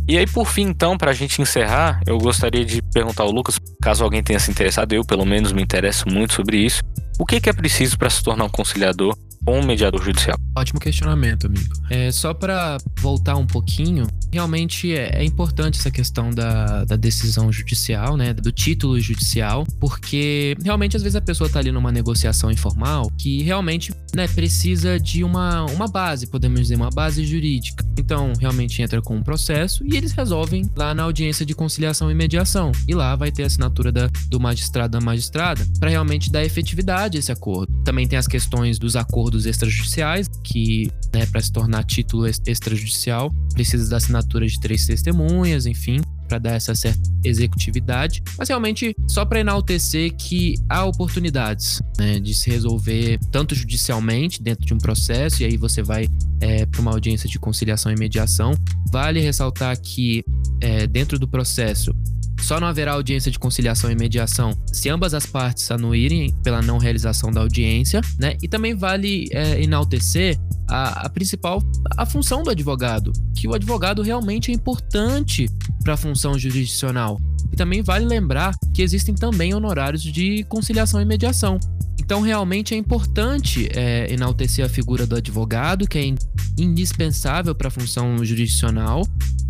E 0.08 0.18
aí, 0.18 0.26
por 0.26 0.46
fim, 0.46 0.62
então, 0.62 0.98
para 0.98 1.12
a 1.12 1.14
gente 1.14 1.42
encerrar, 1.42 2.00
eu 2.08 2.18
gostaria 2.18 2.64
de 2.64 2.82
perguntar 2.94 3.24
ao 3.24 3.32
Lucas, 3.32 3.60
caso 3.88 4.04
alguém 4.04 4.22
tenha 4.22 4.38
se 4.38 4.52
interessado, 4.52 4.92
eu 4.92 5.06
pelo 5.06 5.26
menos 5.26 5.54
me 5.54 5.62
interesso 5.62 6.10
muito 6.10 6.34
sobre 6.34 6.58
isso, 6.58 6.84
o 7.18 7.26
que, 7.26 7.40
é 7.50 7.54
preciso 7.54 7.98
para 7.98 8.10
se 8.10 8.22
tornar 8.22 8.44
um 8.44 8.50
conciliador 8.50 9.18
ou 9.46 9.56
um 9.56 9.66
mediador 9.66 10.04
judicial? 10.04 10.38
Ótimo 10.58 10.80
questionamento, 10.80 11.48
amigo. 11.48 11.74
É, 11.90 12.12
só 12.12 12.34
para 12.34 12.78
voltar 13.00 13.38
um 13.38 13.48
pouquinho, 13.48 14.06
realmente 14.32 14.94
é, 14.94 15.22
é, 15.22 15.24
importante 15.24 15.80
essa 15.80 15.90
questão 15.90 16.32
da, 16.32 16.84
da 16.84 16.96
decisão 16.98 17.50
judicial, 17.50 18.18
né? 18.18 18.34
Do 18.34 18.52
título 18.52 19.00
judicial, 19.00 19.66
porque 19.80 20.58
realmente 20.62 20.98
às 20.98 21.04
vezes 21.04 21.16
a 21.16 21.22
pessoa 21.22 21.50
tá 21.50 21.60
ali 21.60 21.72
numa 21.72 21.92
negociação 21.92 22.52
informal 22.52 23.10
que 23.18 23.42
realmente 23.42 23.94
né, 24.14 24.28
precisa 24.28 25.00
de 25.00 25.24
uma, 25.24 25.64
uma 25.66 25.88
base, 25.88 26.28
podemos 26.28 26.60
dizer, 26.60 26.76
uma 26.76 26.90
base 26.90 27.26
jurídica. 27.26 27.86
Então, 27.98 28.34
realmente 28.40 28.82
entra 28.82 29.02
com 29.02 29.16
um 29.16 29.24
processo 29.24 29.84
e 29.86 29.96
eles 29.96 30.12
resolvem 30.12 30.70
lá 30.76 30.94
na 30.94 31.04
audiência 31.04 31.46
de 31.46 31.56
conciliação 31.56 32.12
e 32.12 32.16
mediação. 32.16 32.72
E 32.88 32.94
lá 32.94 33.16
vai 33.16 33.32
ter 33.32 33.44
a 33.44 33.50
assinatura 33.78 33.92
da, 33.92 34.10
do 34.30 34.40
magistrado 34.40 34.98
da 34.98 35.06
magistrada 35.06 35.66
para 35.80 35.90
realmente 35.90 36.32
dar 36.32 36.44
efetividade 36.44 37.18
a 37.18 37.20
esse 37.20 37.32
acordo. 37.32 37.72
Também 37.84 38.08
tem 38.08 38.18
as 38.18 38.28
questões 38.28 38.80
dos 38.80 38.96
acordos 38.96 39.46
extrajudiciais, 39.46 40.28
que 40.44 40.90
né, 41.14 41.26
para 41.28 41.42
se 41.42 41.52
tornar 41.52 41.84
título 41.84 42.28
extrajudicial 42.28 43.32
precisa 43.54 43.90
da 43.90 43.98
assinatura 43.98 44.46
de 44.46 44.60
três 44.60 44.86
testemunhas, 44.86 45.66
enfim 45.66 46.02
para 46.28 46.40
dar 46.40 46.56
essa 46.56 46.76
certa 46.76 47.00
executividade, 47.24 48.22
mas 48.38 48.50
realmente 48.50 48.94
só 49.08 49.24
para 49.24 49.40
enaltecer 49.40 50.14
que 50.14 50.56
há 50.70 50.84
oportunidades 50.84 51.82
né, 51.98 52.20
de 52.20 52.34
se 52.34 52.50
resolver 52.50 53.18
tanto 53.32 53.56
judicialmente 53.56 54.44
dentro 54.44 54.66
de 54.66 54.74
um 54.74 54.78
processo, 54.78 55.42
e 55.42 55.46
aí 55.46 55.56
você 55.56 55.82
vai 55.82 56.06
é, 56.42 56.66
para 56.66 56.82
uma 56.82 56.92
audiência 56.92 57.30
de 57.30 57.40
conciliação 57.40 57.94
e 57.94 57.96
mediação. 57.98 58.54
Vale 58.92 59.22
ressaltar 59.22 59.80
que 59.80 60.22
é, 60.60 60.86
dentro 60.86 61.18
do 61.18 61.30
processo 61.30 61.96
só 62.42 62.60
não 62.60 62.68
haverá 62.68 62.94
audiência 62.94 63.32
de 63.32 63.40
conciliação 63.40 63.92
e 63.92 63.96
mediação 63.96 64.52
se 64.72 64.90
ambas 64.90 65.14
as 65.14 65.26
partes 65.26 65.70
anuírem 65.72 66.34
pela 66.44 66.62
não 66.62 66.78
realização 66.78 67.32
da 67.32 67.42
audiência, 67.42 68.02
né? 68.20 68.38
E 68.42 68.48
também 68.48 68.76
vale 68.76 69.28
é, 69.32 69.62
enaltecer 69.62 70.38
a, 70.70 71.06
a, 71.06 71.10
principal 71.10 71.62
a 71.98 72.06
função 72.06 72.44
do 72.44 72.50
advogado, 72.50 73.12
que 73.36 73.48
o 73.48 73.54
advogado 73.54 74.02
realmente 74.02 74.52
é 74.52 74.54
importante 74.54 75.50
para 75.84 75.94
a 75.94 75.98
função 75.98 76.38
jurisdicional. 76.38 77.18
E 77.52 77.56
também 77.56 77.82
vale 77.82 78.06
lembrar 78.06 78.54
que 78.74 78.82
existem 78.82 79.16
também 79.16 79.54
honorários 79.54 80.04
de 80.04 80.44
conciliação 80.44 81.02
e 81.02 81.06
mediação. 81.06 81.60
Então, 82.00 82.22
realmente 82.22 82.74
é 82.74 82.78
importante 82.78 83.68
é, 83.74 84.12
enaltecer 84.14 84.66
a 84.66 84.70
figura 84.70 85.06
do 85.06 85.16
advogado, 85.16 85.88
que 85.88 85.98
é 85.98 86.16
indispensável 86.58 87.54
para 87.54 87.68
a 87.68 87.72
função 87.72 88.24
jurisdicional. 88.24 89.06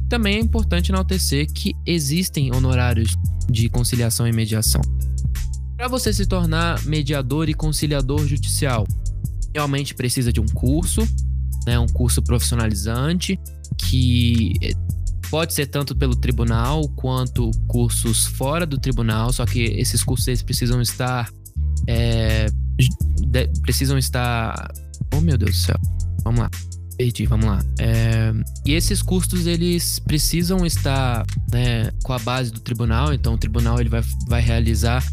Também 0.10 0.38
é 0.38 0.40
importante 0.40 0.92
enaltecer 0.92 1.48
que 1.52 1.74
existem 1.86 2.54
honorários 2.56 3.16
de 3.50 3.70
conciliação 3.70 4.28
e 4.28 4.32
mediação. 4.32 4.82
Para 5.76 5.88
você 5.88 6.14
se 6.14 6.26
tornar 6.26 6.84
mediador 6.86 7.50
e 7.50 7.54
conciliador 7.54 8.26
judicial, 8.26 8.86
realmente 9.54 9.94
precisa 9.94 10.32
de 10.32 10.40
um 10.40 10.46
curso, 10.46 11.02
né, 11.66 11.78
um 11.78 11.88
curso 11.88 12.22
profissionalizante 12.22 13.40
que 13.78 14.54
eh, 14.62 14.72
pode 15.30 15.54
ser 15.54 15.68
tanto 15.68 15.96
pelo 15.96 16.16
tribunal 16.16 16.88
quanto 16.96 17.52
cursos 17.68 18.26
fora 18.28 18.66
do 18.66 18.78
tribunal, 18.78 19.32
só 19.32 19.46
que 19.46 19.64
esses 19.64 20.04
cursos 20.04 20.42
precisam 20.42 20.82
estar 20.82 21.30
é, 21.88 22.48
precisam 23.62 23.98
estar 23.98 24.72
oh 25.14 25.22
meu 25.22 25.38
Deus 25.38 25.52
do 25.52 25.58
céu, 25.58 25.80
vamos 26.24 26.40
lá 26.42 26.50
perdi, 26.98 27.26
vamos 27.26 27.46
lá. 27.46 27.64
É, 27.80 28.34
e 28.66 28.74
esses 28.74 29.02
custos, 29.02 29.46
eles 29.46 30.00
precisam 30.00 30.66
estar 30.66 31.26
né, 31.52 31.92
com 32.04 32.14
a 32.14 32.20
base 32.20 32.52
do 32.52 32.60
tribunal, 32.60 33.14
então 33.14 33.36
o 33.36 33.38
tribunal 33.38 33.80
ele 33.80 33.90
vai, 33.90 34.02
vai 34.28 34.42
realizar 34.42 35.06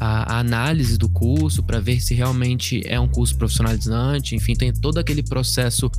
a, 0.00 0.34
a 0.34 0.38
análise 0.40 0.98
do 0.98 1.08
curso 1.08 1.62
para 1.62 1.80
ver 1.80 2.00
se 2.00 2.14
realmente 2.14 2.82
é 2.86 3.00
um 3.00 3.08
curso 3.08 3.36
profissionalizante, 3.36 4.36
enfim, 4.36 4.54
tem 4.54 4.72
todo 4.72 4.98
aquele 4.98 5.22
processo 5.22 5.90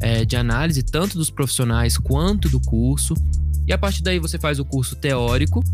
é, 0.00 0.24
de 0.24 0.36
análise, 0.36 0.82
tanto 0.82 1.18
dos 1.18 1.30
profissionais 1.30 1.98
quanto 1.98 2.48
do 2.48 2.60
curso. 2.60 3.14
E 3.66 3.72
a 3.72 3.78
partir 3.78 4.02
daí 4.02 4.18
você 4.18 4.38
faz 4.38 4.58
o 4.58 4.64
curso 4.64 4.94
teórico, 4.96 5.64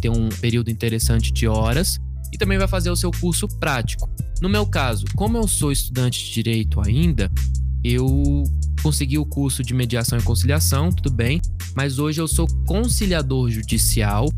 tem 0.00 0.10
um 0.10 0.28
período 0.28 0.70
interessante 0.70 1.32
de 1.32 1.46
horas, 1.48 1.98
e 2.32 2.38
também 2.38 2.58
vai 2.58 2.68
fazer 2.68 2.90
o 2.90 2.96
seu 2.96 3.10
curso 3.10 3.48
prático. 3.58 4.08
No 4.40 4.48
meu 4.48 4.66
caso, 4.66 5.06
como 5.16 5.38
eu 5.38 5.48
sou 5.48 5.72
estudante 5.72 6.24
de 6.24 6.32
direito 6.32 6.80
ainda, 6.80 7.30
eu 7.92 8.42
consegui 8.82 9.18
o 9.18 9.24
curso 9.24 9.62
de 9.62 9.72
mediação 9.74 10.18
e 10.18 10.22
conciliação, 10.22 10.90
tudo 10.90 11.10
bem, 11.10 11.40
mas 11.74 11.98
hoje 11.98 12.20
eu 12.20 12.26
sou 12.26 12.46
conciliador 12.66 13.50
judicial 13.50 14.28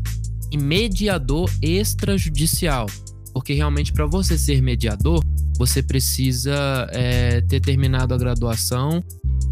e 0.51 0.57
mediador 0.57 1.49
extrajudicial. 1.61 2.85
Porque 3.33 3.53
realmente, 3.53 3.93
para 3.93 4.05
você 4.05 4.37
ser 4.37 4.61
mediador, 4.61 5.23
você 5.57 5.81
precisa 5.81 6.87
é, 6.91 7.41
ter 7.41 7.59
terminado 7.59 8.13
a 8.13 8.17
graduação 8.17 9.03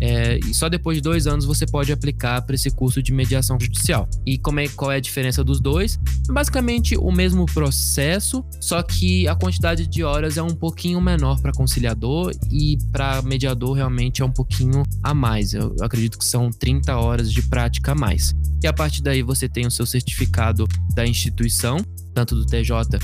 É, 0.02 0.40
e 0.40 0.54
só 0.54 0.70
depois 0.70 0.98
de 0.98 1.02
dois 1.02 1.28
anos 1.28 1.46
você 1.46 1.66
pode 1.66 1.92
aplicar 1.92 2.42
para 2.42 2.56
esse 2.56 2.70
curso 2.70 3.02
de 3.02 3.12
mediação 3.12 3.60
judicial. 3.60 4.08
E 4.26 4.38
como 4.38 4.60
é, 4.60 4.68
qual 4.68 4.92
é 4.92 4.98
a 4.98 5.00
diferença 5.00 5.44
dos 5.44 5.60
dois? 5.60 6.00
Basicamente 6.30 6.98
o 6.98 7.12
mesmo 7.12 7.46
processo, 7.46 8.44
só 8.62 8.82
que 8.84 9.28
a 9.28 9.36
quantidade 9.36 9.88
de 9.88 10.04
horas 10.04 10.38
é 10.38 10.44
um 10.44 10.56
pouquinho 10.56 11.02
menor 11.02 11.42
para 11.42 11.52
conciliador 11.52 12.32
e 12.52 12.78
para 12.92 13.22
mediador 13.22 13.74
realmente 13.74 14.22
é 14.22 14.26
um 14.26 14.32
pouquinho 14.32 14.84
a 15.02 15.14
mais. 15.14 15.54
Eu 15.54 15.76
acredito 15.82 16.18
que 16.18 16.26
são 16.26 16.50
30 16.50 16.96
horas 16.98 17.32
de 17.32 17.42
prática 17.42 17.92
a 17.92 17.96
mais. 17.96 18.34
E 18.64 18.68
a 18.68 18.74
partir 18.74 19.02
daí 19.02 19.22
você 19.22 19.48
tem 19.48 19.66
o 19.66 19.72
seu 19.72 19.86
certificado 19.86 20.68
da 20.96 21.06
instituição, 21.06 21.78
tanto 22.14 22.36
do 22.36 22.46
TJ 22.46 23.00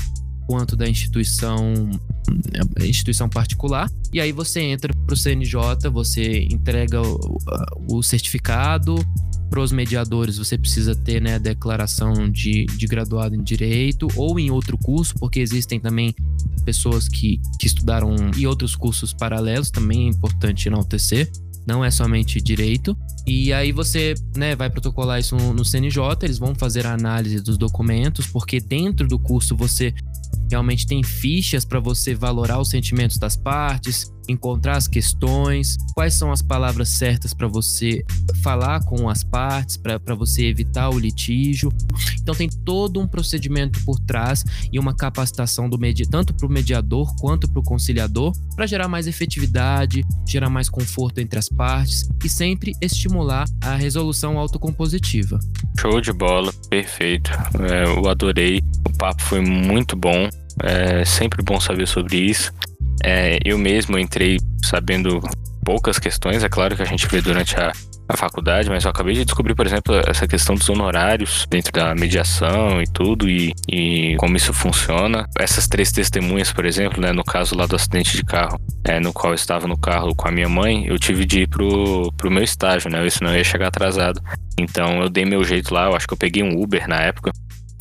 quanto 0.46 0.76
da 0.76 0.88
instituição 0.88 1.90
instituição 2.80 3.28
particular 3.28 3.90
e 4.12 4.20
aí 4.20 4.32
você 4.32 4.60
entra 4.60 4.92
para 5.06 5.14
o 5.14 5.16
CNJ 5.16 5.88
você 5.92 6.42
entrega 6.50 7.00
o, 7.00 7.38
o 7.88 8.02
certificado 8.02 8.94
para 9.50 9.60
os 9.60 9.72
mediadores 9.72 10.38
você 10.38 10.56
precisa 10.56 10.94
ter 10.94 11.20
né, 11.20 11.38
declaração 11.38 12.30
de, 12.30 12.66
de 12.66 12.86
graduado 12.86 13.34
em 13.34 13.42
direito 13.42 14.08
ou 14.16 14.38
em 14.38 14.50
outro 14.50 14.78
curso 14.78 15.14
porque 15.18 15.40
existem 15.40 15.78
também 15.78 16.14
pessoas 16.64 17.08
que, 17.08 17.40
que 17.60 17.66
estudaram 17.66 18.14
e 18.36 18.46
outros 18.46 18.74
cursos 18.74 19.12
paralelos 19.12 19.70
também 19.70 20.06
é 20.06 20.10
importante 20.10 20.68
enaltecer 20.68 21.30
não 21.66 21.84
é 21.84 21.90
somente 21.90 22.40
direito. 22.40 22.96
E 23.26 23.52
aí 23.52 23.72
você 23.72 24.14
né, 24.36 24.54
vai 24.54 24.68
protocolar 24.68 25.18
isso 25.18 25.36
no, 25.36 25.54
no 25.54 25.64
CNJ, 25.64 26.00
eles 26.22 26.38
vão 26.38 26.54
fazer 26.54 26.86
a 26.86 26.92
análise 26.92 27.40
dos 27.40 27.56
documentos, 27.56 28.26
porque 28.26 28.60
dentro 28.60 29.06
do 29.06 29.18
curso 29.18 29.56
você 29.56 29.94
realmente 30.54 30.86
tem 30.86 31.02
fichas 31.02 31.64
para 31.64 31.80
você 31.80 32.14
valorar 32.14 32.60
os 32.60 32.70
sentimentos 32.70 33.18
das 33.18 33.36
partes, 33.36 34.12
encontrar 34.28 34.76
as 34.76 34.86
questões, 34.86 35.76
quais 35.94 36.14
são 36.14 36.30
as 36.30 36.40
palavras 36.40 36.88
certas 36.90 37.34
para 37.34 37.48
você 37.48 38.04
falar 38.42 38.82
com 38.84 39.08
as 39.08 39.24
partes, 39.24 39.76
para 39.76 40.14
você 40.14 40.46
evitar 40.46 40.90
o 40.90 40.98
litígio. 40.98 41.72
Então 42.22 42.34
tem 42.34 42.48
todo 42.48 43.00
um 43.00 43.06
procedimento 43.06 43.84
por 43.84 43.98
trás 43.98 44.44
e 44.72 44.78
uma 44.78 44.94
capacitação 44.94 45.68
do 45.68 45.76
medi 45.76 46.08
tanto 46.08 46.32
para 46.32 46.46
o 46.46 46.50
mediador 46.50 47.12
quanto 47.20 47.50
para 47.50 47.58
o 47.58 47.62
conciliador 47.62 48.32
para 48.54 48.66
gerar 48.66 48.86
mais 48.86 49.08
efetividade, 49.08 50.04
gerar 50.26 50.48
mais 50.48 50.68
conforto 50.68 51.18
entre 51.18 51.38
as 51.38 51.48
partes 51.48 52.08
e 52.24 52.28
sempre 52.28 52.72
estimular 52.80 53.44
a 53.60 53.74
resolução 53.74 54.38
autocompositiva. 54.38 55.40
Show 55.80 56.00
de 56.00 56.12
bola, 56.12 56.52
perfeito. 56.70 57.30
É, 57.68 57.84
eu 57.84 58.08
adorei. 58.08 58.60
O 58.88 58.96
papo 58.96 59.22
foi 59.22 59.40
muito 59.40 59.96
bom. 59.96 60.28
É 60.62 61.04
sempre 61.04 61.42
bom 61.42 61.60
saber 61.60 61.86
sobre 61.86 62.16
isso. 62.16 62.52
É, 63.02 63.38
eu 63.44 63.58
mesmo 63.58 63.98
entrei 63.98 64.38
sabendo 64.62 65.20
poucas 65.64 65.98
questões, 65.98 66.44
é 66.44 66.48
claro 66.48 66.76
que 66.76 66.82
a 66.82 66.86
gente 66.86 67.06
vê 67.06 67.20
durante 67.20 67.58
a, 67.58 67.72
a 68.08 68.16
faculdade, 68.16 68.68
mas 68.68 68.84
eu 68.84 68.90
acabei 68.90 69.14
de 69.14 69.24
descobrir, 69.24 69.54
por 69.54 69.66
exemplo, 69.66 69.94
essa 70.06 70.28
questão 70.28 70.54
dos 70.54 70.68
honorários 70.68 71.46
dentro 71.48 71.72
da 71.72 71.94
mediação 71.94 72.82
e 72.82 72.84
tudo, 72.86 73.28
e, 73.28 73.54
e 73.68 74.14
como 74.18 74.36
isso 74.36 74.52
funciona. 74.52 75.26
Essas 75.38 75.66
três 75.66 75.90
testemunhas, 75.90 76.52
por 76.52 76.66
exemplo, 76.66 77.00
né, 77.00 77.12
no 77.12 77.24
caso 77.24 77.56
lá 77.56 77.66
do 77.66 77.76
acidente 77.76 78.16
de 78.16 78.22
carro, 78.22 78.60
é, 78.84 79.00
no 79.00 79.12
qual 79.12 79.32
eu 79.32 79.36
estava 79.36 79.66
no 79.66 79.76
carro 79.76 80.14
com 80.14 80.28
a 80.28 80.30
minha 80.30 80.48
mãe, 80.48 80.86
eu 80.86 80.98
tive 80.98 81.24
de 81.24 81.42
ir 81.42 81.48
pro, 81.48 82.12
pro 82.16 82.30
meu 82.30 82.42
estágio, 82.42 82.90
né? 82.90 83.04
Isso 83.06 83.24
não 83.24 83.34
ia 83.34 83.42
chegar 83.42 83.68
atrasado. 83.68 84.20
Então 84.58 85.02
eu 85.02 85.08
dei 85.08 85.24
meu 85.24 85.42
jeito 85.42 85.72
lá, 85.72 85.86
eu 85.86 85.96
acho 85.96 86.06
que 86.06 86.12
eu 86.12 86.18
peguei 86.18 86.42
um 86.42 86.62
Uber 86.62 86.86
na 86.86 87.00
época. 87.00 87.32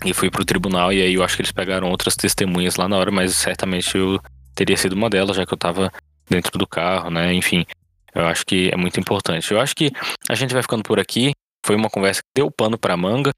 E 0.06 0.13
fui 0.13 0.30
pro 0.30 0.46
tribunal, 0.46 0.92
e 0.92 1.02
aí 1.02 1.13
eu 1.13 1.24
acho 1.24 1.36
que 1.36 1.42
eles 1.42 1.52
pegaram 1.52 1.89
outras 1.89 2.16
testemunhas 2.16 2.76
lá 2.76 2.88
na 2.88 2.98
hora, 2.98 3.12
mas 3.12 3.36
certamente 3.36 3.98
eu 3.98 4.20
teria 4.54 4.76
sido 4.76 4.94
uma 4.94 5.10
delas, 5.10 5.36
já 5.36 5.46
que 5.46 5.54
eu 5.54 5.56
estava 5.56 5.92
dentro 6.30 6.58
do 6.58 6.68
carro, 6.68 7.10
né? 7.10 7.34
Enfim, 7.34 7.66
eu 8.13 8.26
acho 8.28 8.46
que 8.46 8.70
é 8.72 8.78
muito 8.78 9.00
importante. 9.00 9.52
Eu 9.52 9.60
acho 9.60 9.76
que 9.76 9.92
a 10.30 10.36
gente 10.36 10.54
vai 10.54 10.62
ficando 10.62 10.84
por 10.84 11.00
aqui. 11.00 11.32
Foi 11.66 11.76
uma 11.76 11.89
conversa 11.89 12.22
que 12.22 12.30
deu 12.36 12.52
pano 12.52 12.78
para 12.78 12.98
manga. 12.98 13.32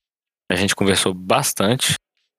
A 0.50 0.56
gente 0.56 0.76
conversou 0.76 1.14
bastante. 1.14 1.96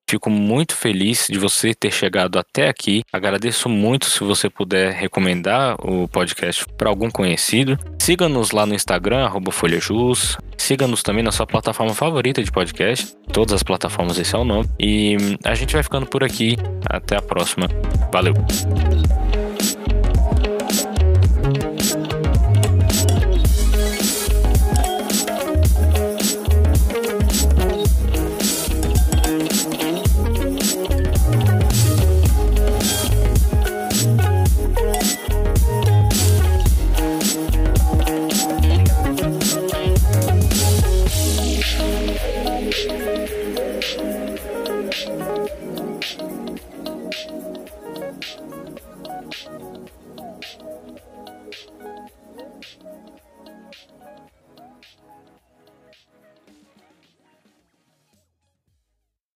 Fico 0.09 0.31
muito 0.31 0.77
feliz 0.77 1.27
de 1.29 1.39
você 1.39 1.75
ter 1.75 1.91
chegado 1.91 2.39
até 2.39 2.69
aqui. 2.69 3.03
Agradeço 3.13 3.69
muito 3.69 4.07
se 4.07 4.23
você 4.23 4.49
puder 4.49 4.93
recomendar 4.93 5.77
o 5.85 6.07
podcast 6.07 6.65
para 6.79 6.89
algum 6.89 7.11
conhecido. 7.11 7.77
Siga-nos 8.01 8.53
lá 8.53 8.65
no 8.65 8.75
Instagram, 8.75 9.29
FolhaJus. 9.51 10.39
Siga-nos 10.57 11.03
também 11.03 11.25
na 11.25 11.33
sua 11.33 11.47
plataforma 11.47 11.93
favorita 11.93 12.43
de 12.43 12.53
podcast. 12.53 13.17
Todas 13.33 13.55
as 13.55 13.63
plataformas, 13.65 14.17
esse 14.19 14.35
é 14.35 14.39
o 14.39 14.45
nome. 14.45 14.69
E 14.79 15.17
a 15.45 15.55
gente 15.55 15.75
vai 15.75 15.83
ficando 15.83 16.07
por 16.07 16.23
aqui. 16.23 16.57
Até 16.89 17.17
a 17.17 17.23
próxima. 17.23 17.69
Valeu! 18.13 18.35